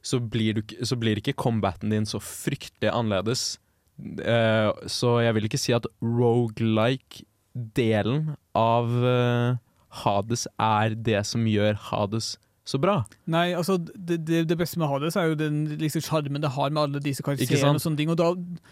[0.05, 3.59] så så blir ikke combaten din så fryktelig annerledes.
[3.99, 9.57] Uh, så jeg vil ikke si at rogelike-delen av uh,
[10.05, 12.95] Hades er det som gjør Hades så bra.
[13.29, 16.71] Nei, altså det, det, det beste med Hades er jo den liksom sjarmen det har
[16.73, 18.09] med alle disse karakterene og sånne ting.
[18.09, 18.31] Og da,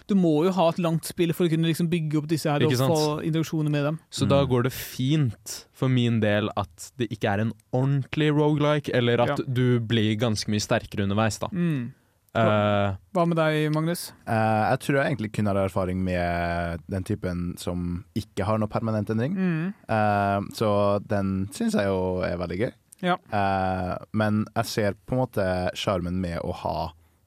[0.09, 2.65] du må jo ha et langt spill for å kunne liksom bygge opp disse her
[2.65, 2.89] og sant?
[2.97, 3.99] få interaksjoner med dem.
[4.11, 4.31] Så Mm.
[4.33, 9.21] da går det fint for min del at det ikke er en ordentlig rogelike, eller
[9.21, 9.45] at Ja.
[9.47, 11.49] du blir ganske mye sterkere underveis, da.
[11.53, 11.93] Mm.
[12.33, 14.07] Hva, Hva med deg, Magnus?
[14.27, 18.69] Uh, jeg tror jeg egentlig kun har erfaring med den typen som ikke har noe
[18.73, 19.35] permanent endring.
[19.37, 19.75] Mm.
[19.85, 22.73] Uh, så den syns jeg jo er veldig gøy.
[23.03, 23.17] Ja.
[23.35, 25.45] Eh, men jeg ser på en måte
[25.79, 26.77] sjarmen med å ha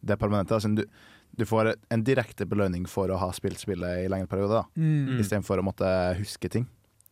[0.06, 0.56] det permanente.
[0.56, 0.84] Altså, du,
[1.36, 4.66] du får en direkte belønning for å ha spilt spillet i lengre perioder.
[4.80, 5.18] Mm.
[5.20, 6.68] istedenfor å måtte huske ting.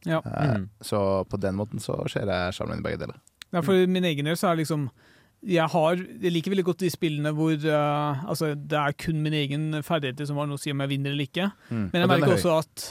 [0.08, 0.22] Ja.
[0.26, 0.70] Eh, Mm.
[0.84, 1.00] Så
[1.32, 3.20] på den måten så ser jeg sjarmen i begge deler.
[3.54, 4.88] Ja, for min egen del så er det liksom
[5.46, 9.34] jeg, har, jeg liker veldig godt de spillene hvor uh, altså, det er kun min
[9.36, 11.50] egen ferdigheter som har noe å si om jeg vinner eller ikke.
[11.70, 11.90] Mm.
[11.92, 12.86] Men jeg er merker også at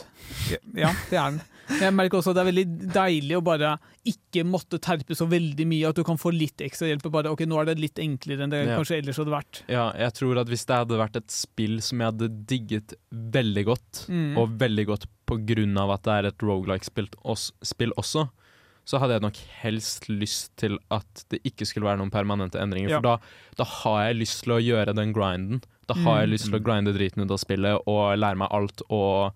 [0.77, 1.41] Ja, det er den.
[1.81, 3.71] Jeg merker også at det er veldig deilig å bare
[4.11, 5.89] ikke måtte terpe så veldig mye.
[5.89, 7.07] At du kan få litt ekstra hjelp.
[7.15, 8.77] Bare, ok, Nå er det litt enklere enn det Ja.
[8.77, 9.63] kanskje ellers hadde vært.
[9.71, 13.65] Ja, jeg tror at hvis det hadde vært et spill som jeg hadde digget veldig
[13.71, 14.37] godt, Mm.
[14.43, 17.09] og veldig godt på grunn av at det er et rogelike-spill
[17.97, 18.29] også,
[18.85, 22.91] så hadde jeg nok helst lyst til at det ikke skulle være noen permanente endringer.
[22.91, 22.99] Ja.
[22.99, 23.19] For da,
[23.61, 25.63] da har jeg lyst til å gjøre den grinden.
[25.87, 26.33] Da har jeg Mm.
[26.33, 29.33] lyst til å grinde driten ut av spillet og lære meg alt og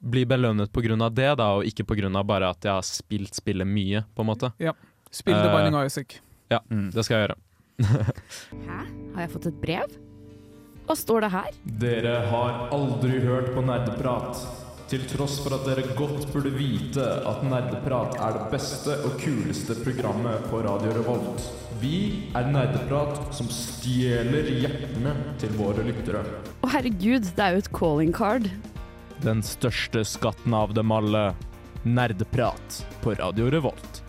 [0.00, 0.72] bli belønnet
[1.02, 1.84] av det, da, og ikke
[2.16, 4.52] av bare at jeg har spilt spillet mye, på en måte.
[4.58, 4.72] Ja.
[5.10, 6.20] Spill The Eh, Binding uh, Isaac.
[6.50, 6.90] Ja, Mm.
[6.92, 7.38] det skal jeg gjøre.
[8.68, 8.78] Hæ?
[9.14, 9.98] Har jeg fått et brev?
[10.86, 11.50] Hva står det her?
[11.78, 14.38] Dere har aldri hørt på nerdeprat.
[14.88, 19.74] Til tross for at dere godt burde vite at Nerdeprat er det beste og kuleste
[19.82, 21.44] programmet på Radio Revolt.
[21.82, 25.12] Vi er Nerdeprat som stjeler hjertene
[25.42, 26.22] til våre lyttere.
[26.64, 28.48] Å herregud, det er jo et calling card.
[29.20, 31.34] Den største skatten av dem alle,
[31.84, 34.00] nerdeprat på Radio Revolt.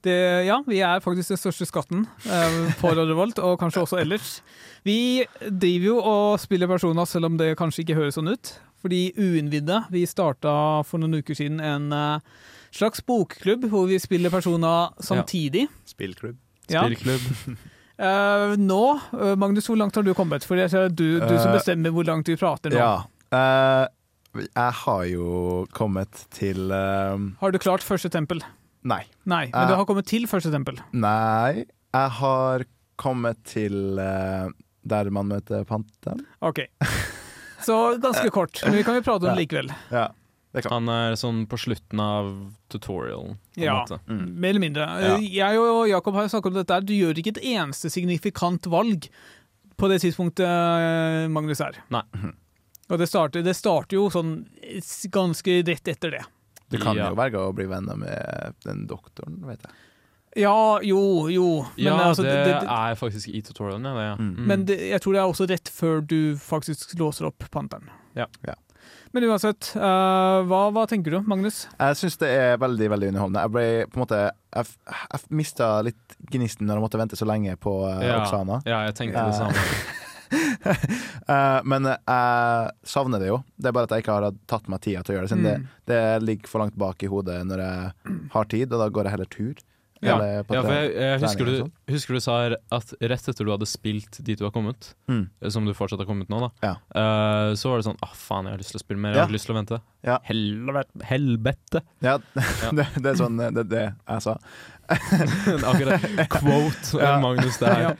[0.00, 0.16] Det,
[0.48, 4.38] ja, vi er faktisk den største skatten eh, på Radio Revolt, og kanskje også ellers.
[4.88, 8.56] Vi driver jo og spiller personer, selv om det kanskje ikke høres sånn ut.
[8.80, 10.52] Fordi Uinnvidde, vi starta
[10.88, 15.66] for noen uker siden en eh, slags bokklubb hvor vi spiller personer samtidig.
[15.88, 16.38] Spillklubb.
[16.70, 16.86] Ja.
[16.86, 17.58] Spillklubb.
[18.00, 20.40] Eh, nå, eh, Magnus, hvor langt har du kommet?
[20.48, 22.78] For det er du, du som bestemmer hvor langt vi prater nå.
[22.80, 23.02] Ja.
[23.28, 25.26] Uh, jeg har jo
[25.76, 27.20] kommet til uh...
[27.42, 28.40] Har du klart første tempel?
[28.88, 29.02] Nei.
[29.28, 30.80] Nei, men du har kommet til første tempel.
[30.96, 31.66] Nei.
[31.92, 32.64] Jeg har
[32.96, 36.24] kommet til der man møter panteren.
[36.40, 36.64] OK.
[37.66, 39.70] Så ganske kort, men vi kan jo prate om det likevel.
[39.90, 40.08] Ja,
[40.52, 42.30] det er Han er sånn på slutten av
[42.72, 43.36] tutorialen.
[43.54, 44.00] på Ja, måte.
[44.08, 44.86] mer eller mindre.
[45.00, 45.16] Ja.
[45.18, 46.80] Jeg og Jakob har snakket om dette.
[46.86, 49.08] Du gjør ikke et eneste signifikant valg
[49.76, 51.78] på det tidspunktet eh, Magnus er.
[51.90, 52.02] Nei.
[52.90, 54.46] Og det starter, det starter jo sånn
[55.14, 56.24] ganske rett etter det.
[56.70, 57.08] Du kan Ja.
[57.10, 59.72] jo velge å bli venner med den doktoren, vet jeg.
[60.38, 61.46] Ja, jo, jo.
[61.76, 63.94] Men, ja, altså, det, det, det, er faktisk i tutorialen, ja.
[63.96, 64.16] Det, ja.
[64.20, 64.34] Mm.
[64.46, 67.90] men det, jeg tror det er også rett før du faktisk låser opp Panteren.
[68.14, 68.28] Ja.
[68.46, 68.54] Ja.
[69.10, 71.64] Men uansett, uh, hva, hva tenker du, Magnus?
[71.80, 73.42] Jeg syns det er veldig veldig underholdende.
[73.42, 77.26] Jeg ble på en måte Jeg, jeg mista litt gnisten når jeg måtte vente så
[77.26, 78.20] lenge på uh, Ja.
[78.20, 78.60] Oksana.
[78.70, 79.98] Ja, jeg tenkte det Eh, samme.
[81.26, 83.40] uh, men jeg savner det jo.
[83.58, 85.32] Det er bare at jeg ikke har tatt meg tida til å gjøre det.
[85.34, 85.66] Siden Mm.
[85.90, 89.10] det, det ligger for langt bak i hodet når jeg har tid, og da går
[89.10, 89.66] jeg heller tur.
[90.02, 91.72] Ja, Eller ja for jeg, jeg husker, du, sånn.
[91.92, 92.34] husker du sa
[92.72, 95.26] at rett etter du hadde spilt dit du har kommet, Mm.
[95.52, 96.72] som du fortsatt har kommet nå, da, Ja.
[96.96, 99.26] uh, så var det sånn ah, faen, jeg har lyst til å spille mer, jeg
[99.26, 99.80] har lyst til å vente.
[100.02, 100.16] Ja.
[100.24, 101.04] Helvete.
[101.04, 101.82] Helvete.
[102.00, 102.16] Ja,
[102.72, 104.38] det, det er sånn det, er det jeg sa.
[105.70, 106.00] Akkurat
[106.32, 107.20] quote Ja.
[107.20, 107.96] Magnus det her.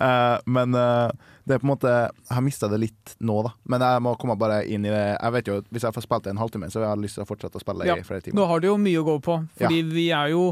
[0.00, 1.10] Uh, men uh,
[1.44, 3.52] det er på en måte Jeg har mista det litt nå, da.
[3.68, 5.04] Men jeg må komme bare inn i det.
[5.20, 7.24] Jeg vet jo, Hvis jeg får spilt det en halvtime, så har jeg lyst til
[7.24, 8.48] å fortsette å spille Ja, i flere Nå timer.
[8.50, 10.48] har du jo mye å gå på, fordi vi er jo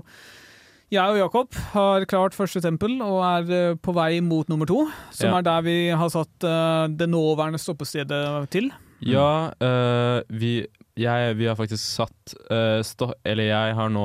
[0.92, 4.84] jeg og Jakob har klart første tempel og er eh, på vei mot nummer to,
[5.14, 5.38] som Ja.
[5.38, 8.68] er der vi har satt uh, det nåværende stoppestedet til.
[9.00, 10.66] Ja, uh, vi,
[11.00, 14.04] jeg, vi har faktisk satt uh, stå, Eller jeg har nå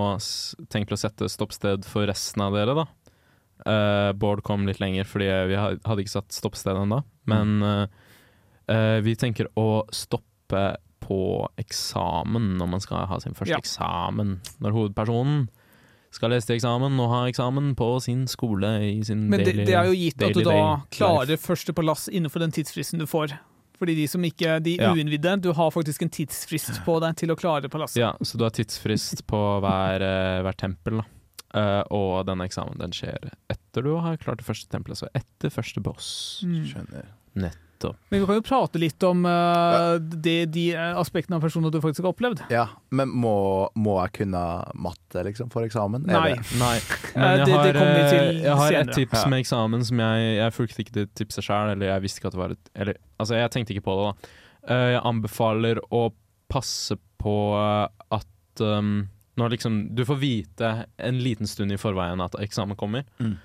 [0.72, 2.88] tenkt å sette stoppsted for resten av dere, da.
[4.16, 7.00] Bård kom litt lenger fordi vi hadde ikke satt stoppsted ennå.
[7.28, 7.90] Men
[9.04, 10.62] vi tenker å stoppe
[11.04, 11.18] på
[11.60, 13.60] eksamen når man skal ha sin første Ja.
[13.60, 14.38] eksamen.
[14.64, 15.48] Når hovedpersonen
[16.12, 19.66] skal lese til eksamen og ha eksamen på sin skole i sin Men det, daily-
[19.68, 23.06] det er jo gitt at du da klarer første på lass innenfor den tidsfristen du
[23.06, 23.36] får.
[23.78, 24.92] Fordi de som ikke, de Ja.
[24.94, 27.98] uinnvidde, du har faktisk en tidsfrist på deg til å klare palasset.
[28.02, 31.06] Ja, så du har tidsfrist på hver, eh, hver tempel, da.
[31.56, 35.50] Uh, og denne eksamen den skjer etter du har klart det første tempelet, så etter
[35.50, 36.44] første boss.
[36.44, 36.66] Mm.
[36.68, 37.54] Skjønner.
[37.78, 37.98] Nettopp.
[38.10, 41.80] Men vi kan jo prate litt om uh, de, de eh, aspektene av personer du
[41.82, 42.42] faktisk har opplevd.
[42.50, 46.08] Ja, Men må, må jeg kunne matte liksom for eksamen?
[46.08, 46.34] Nei.
[46.64, 46.76] Nei.
[46.78, 50.02] Eh, Men jeg har, det kommer vi til jeg har et tips med eksamen som
[50.02, 52.72] jeg Jeg fulgte ikke det tipset sjøl, eller jeg visste ikke at det var et
[52.74, 54.34] Eller altså, jeg tenkte ikke på det, da.
[54.74, 56.08] Eh, jeg anbefaler å
[56.48, 59.08] passe på at um,
[59.38, 63.06] når liksom Du får vite en liten stund i forveien at eksamen kommer.
[63.20, 63.36] Mm.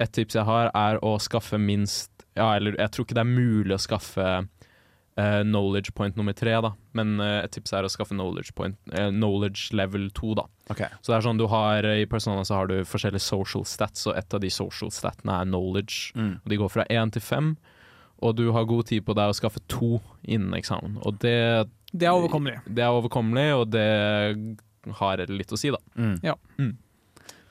[0.00, 3.30] Et tips jeg har, er å skaffe minst Ja, eller jeg tror ikke det er
[3.30, 6.70] mulig å skaffe uh, knowledge point nummer tre, da.
[6.96, 10.46] Men uh, et tips er å skaffe knowledge point uh, Knowledge level to, da.
[10.72, 10.88] Okay.
[11.02, 14.16] Så det er sånn du har I Persona så har du forskjellige social stats, og
[14.16, 16.14] et av de social statene er knowledge.
[16.16, 16.38] Mm.
[16.40, 17.52] Og de går fra én til fem.
[18.20, 20.98] og du har god tid på deg å skaffe to innen eksamen.
[21.08, 22.58] Og det, Det er overkommelig.
[22.68, 23.86] det er overkommelig, og det
[25.00, 25.80] har litt å si, da.
[26.22, 26.34] Ja.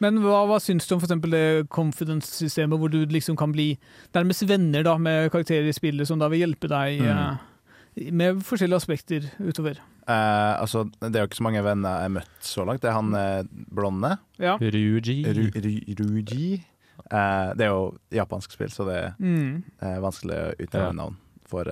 [0.01, 3.73] Men hva, hva syns du om eksempel det confidence-systemet, hvor du liksom kan bli
[4.15, 7.17] nærmest venner da, med karakterer i spillet, som da vil hjelpe deg Mm.
[7.17, 9.79] uh, med forskjellige aspekter utover?
[10.07, 12.81] Uh, altså, det er jo ikke så mange venner jeg har møtt så langt.
[12.81, 13.43] Det er han eh,
[13.75, 14.17] blonde.
[14.39, 14.55] Ja.
[14.57, 15.19] Ruji.
[15.27, 16.63] Ru, ru, Ruji.
[17.11, 19.63] Eh, det er jo japansk spill, så det er Mm.
[19.81, 20.91] eh, vanskelig å utnevne Ja.
[21.03, 21.65] navn for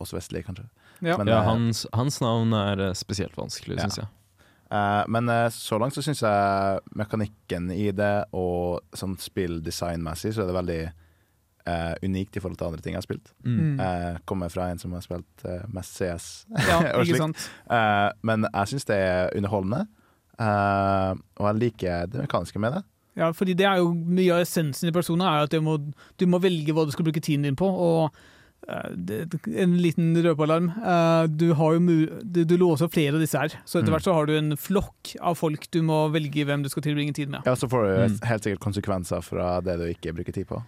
[0.00, 0.68] oss vestlige, kanskje.
[1.02, 1.16] Ja.
[1.18, 3.84] Men, ja, hans, hans navn er spesielt vanskelig, Ja.
[3.86, 4.06] syns jeg.
[4.70, 10.44] Eh, men eh, så langt så syns jeg mekanikken i det, og sånn spilldesignmessig, så
[10.44, 10.80] er det veldig
[11.68, 13.26] Uh, unikt i forhold til andre ting jeg har spilt.
[13.44, 13.76] Mm.
[13.76, 17.20] Uh, kommer fra en som har spilt uh, mest CS Ja, og ikke slikt.
[17.20, 17.42] sant?
[17.76, 19.82] Eh, men jeg syns det er underholdende,
[20.40, 22.82] eh, og jeg liker det mekaniske med det.
[23.20, 25.76] Ja, fordi det er jo mye av essensen i personen er at du må,
[26.16, 27.68] du må velge hva du skal bruke tiden din på.
[27.68, 28.16] og
[28.68, 30.70] En liten røpealarm.
[30.76, 31.80] Eh, Du, har jo
[32.22, 33.94] du, du låser flere av disse her, så etter Mm.
[33.96, 37.14] hvert så har du en flokk av folk du må velge hvem du skal tilbringe
[37.14, 37.42] tid med.
[37.46, 38.24] Ja, Så får du Mm.
[38.28, 40.62] helt sikkert konsekvenser fra det du ikke bruker tid på.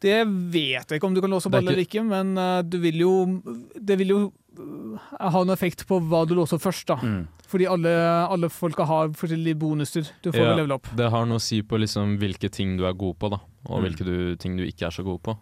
[0.00, 2.78] Det vet jeg ikke om du kan låse opp alle eller ikke, men eh, du
[2.78, 3.42] vil jo
[3.80, 4.98] Det vil jo eh,
[5.30, 6.96] ha en effekt på hva du låser først, da.
[6.96, 7.28] Mm.
[7.46, 7.88] Fordi alle,
[8.28, 10.54] alle folka har forskjellige bonuser du får Ja.
[10.56, 10.88] level opp.
[10.96, 13.80] Det har noe å si på liksom hvilke ting du er god på, da, og
[13.80, 13.84] Mm.
[13.84, 15.38] hvilke du, ting du ikke er så god på.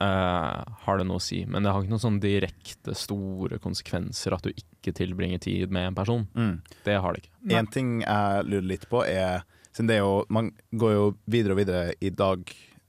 [0.00, 1.44] Eh, har det noe å si.
[1.46, 5.86] Men det har ikke noen sånn direkte store konsekvenser at du ikke tilbringer tid med
[5.92, 6.24] en person.
[6.34, 6.56] Mm.
[6.84, 7.34] Det har det ikke.
[7.60, 11.52] En ting jeg lurer litt på, er Siden det er jo Man går jo videre
[11.56, 12.44] og videre i dag,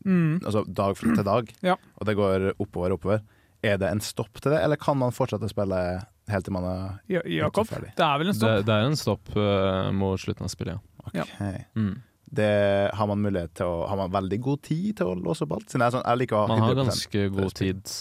[0.06, 0.39] Mm.
[0.45, 1.76] altså dag til dag, Ja.
[1.97, 3.22] og det går oppover og oppover.
[3.64, 6.64] Er det en stopp til det, eller kan man fortsette å spille helt til man
[6.64, 7.95] er Ja, Jakob, ferdig?
[7.95, 8.66] det er vel en stopp?
[8.66, 10.80] det er en stopp uh, mot slutten av spillet,
[11.16, 11.24] ja.
[11.24, 11.66] Ok.
[11.76, 12.01] Mm.
[12.26, 15.52] Det, har man mulighet til å Har man veldig god tid til å låse opp
[15.60, 15.70] alt?
[15.70, 17.94] Siden jeg, sånn, jeg liker å ha Man har ganske god tid.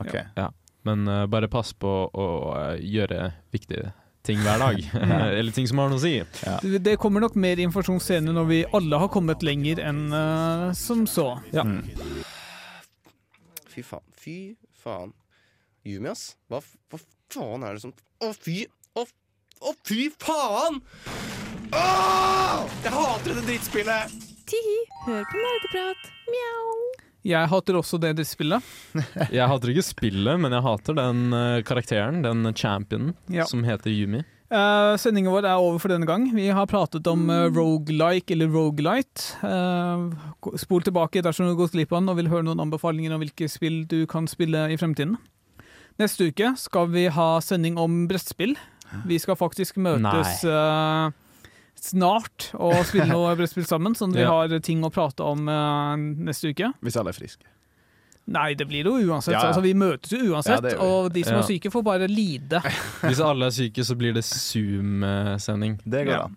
[0.00, 0.24] Okay.
[0.36, 0.48] Ja.
[0.88, 3.92] Men uh, bare pass på å uh, gjøre viktige
[4.26, 4.80] ting hver dag.
[5.38, 6.16] Eller ting som har noe å si.
[6.66, 10.72] Det- Det kommer nok mer informasjon senere når vi alle har kommet lenger enn uh,
[10.76, 11.30] som så.
[11.54, 11.62] Ja.
[11.64, 11.84] Mm.
[13.70, 14.04] Fy faen.
[14.18, 14.36] Fy
[14.82, 15.14] faen.
[15.86, 16.34] Yumi, ass.
[16.50, 16.58] Hva,
[16.90, 16.98] hva
[17.32, 18.64] faen er det som Å, fy
[18.98, 19.06] Å,
[19.64, 20.82] å fy faen!
[21.70, 22.64] Åh!
[22.84, 24.14] Jeg hater dette drittspillet!
[24.50, 26.08] Tihi, hør på nerdeprat.
[26.30, 26.72] Mjau.
[27.30, 28.70] Jeg hater også det drittspillet.
[29.36, 33.44] Jeg hater ikke spillet, men jeg hater den eh, karakteren, den championen, Ja.
[33.46, 34.22] som heter Yumi.
[34.50, 36.24] Uh, Sendingen vår er over for denne gang.
[36.34, 39.28] Vi har pratet om uh, rogelike eller rogelite.
[39.44, 43.14] Uh, spol tilbake dersom du har gått glipp av den og vil høre noen anbefalinger
[43.14, 45.14] om hvilke spill du kan spille i fremtiden.
[46.00, 48.56] Neste uke skal vi ha sending om brettspill.
[49.06, 51.12] Vi skal faktisk møtes uh,
[51.84, 54.30] snart å spille noe brettspill sammen, sånn at vi Ja.
[54.34, 56.72] har ting å prate om uh, neste uke.
[56.82, 57.44] Hvis alle er friske.
[58.30, 59.32] Nei, det blir det jo uansett.
[59.34, 59.48] Ja, ja.
[59.50, 61.40] Altså, vi møtes jo uansett, ja, og de som Ja.
[61.40, 62.60] er syke, får bare lide.
[63.02, 65.80] Hvis alle er syke, så blir det Zoom-sending.
[65.84, 66.22] Det går Ja.
[66.28, 66.36] an.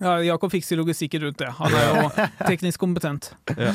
[0.00, 1.50] Ja, Jakob fikser logistikken rundt det.
[1.58, 2.10] Han er jo
[2.46, 3.32] teknisk kompetent.
[3.56, 3.72] Ja.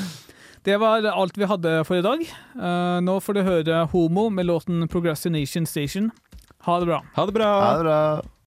[0.66, 2.24] Det var alt vi hadde for i dag.
[2.56, 6.10] Uh, nå får du høre Homo med låten 'Progrestination Station'.
[6.66, 7.04] Ha det bra.
[7.16, 7.52] Ha det bra!
[7.62, 8.22] Ha det bra.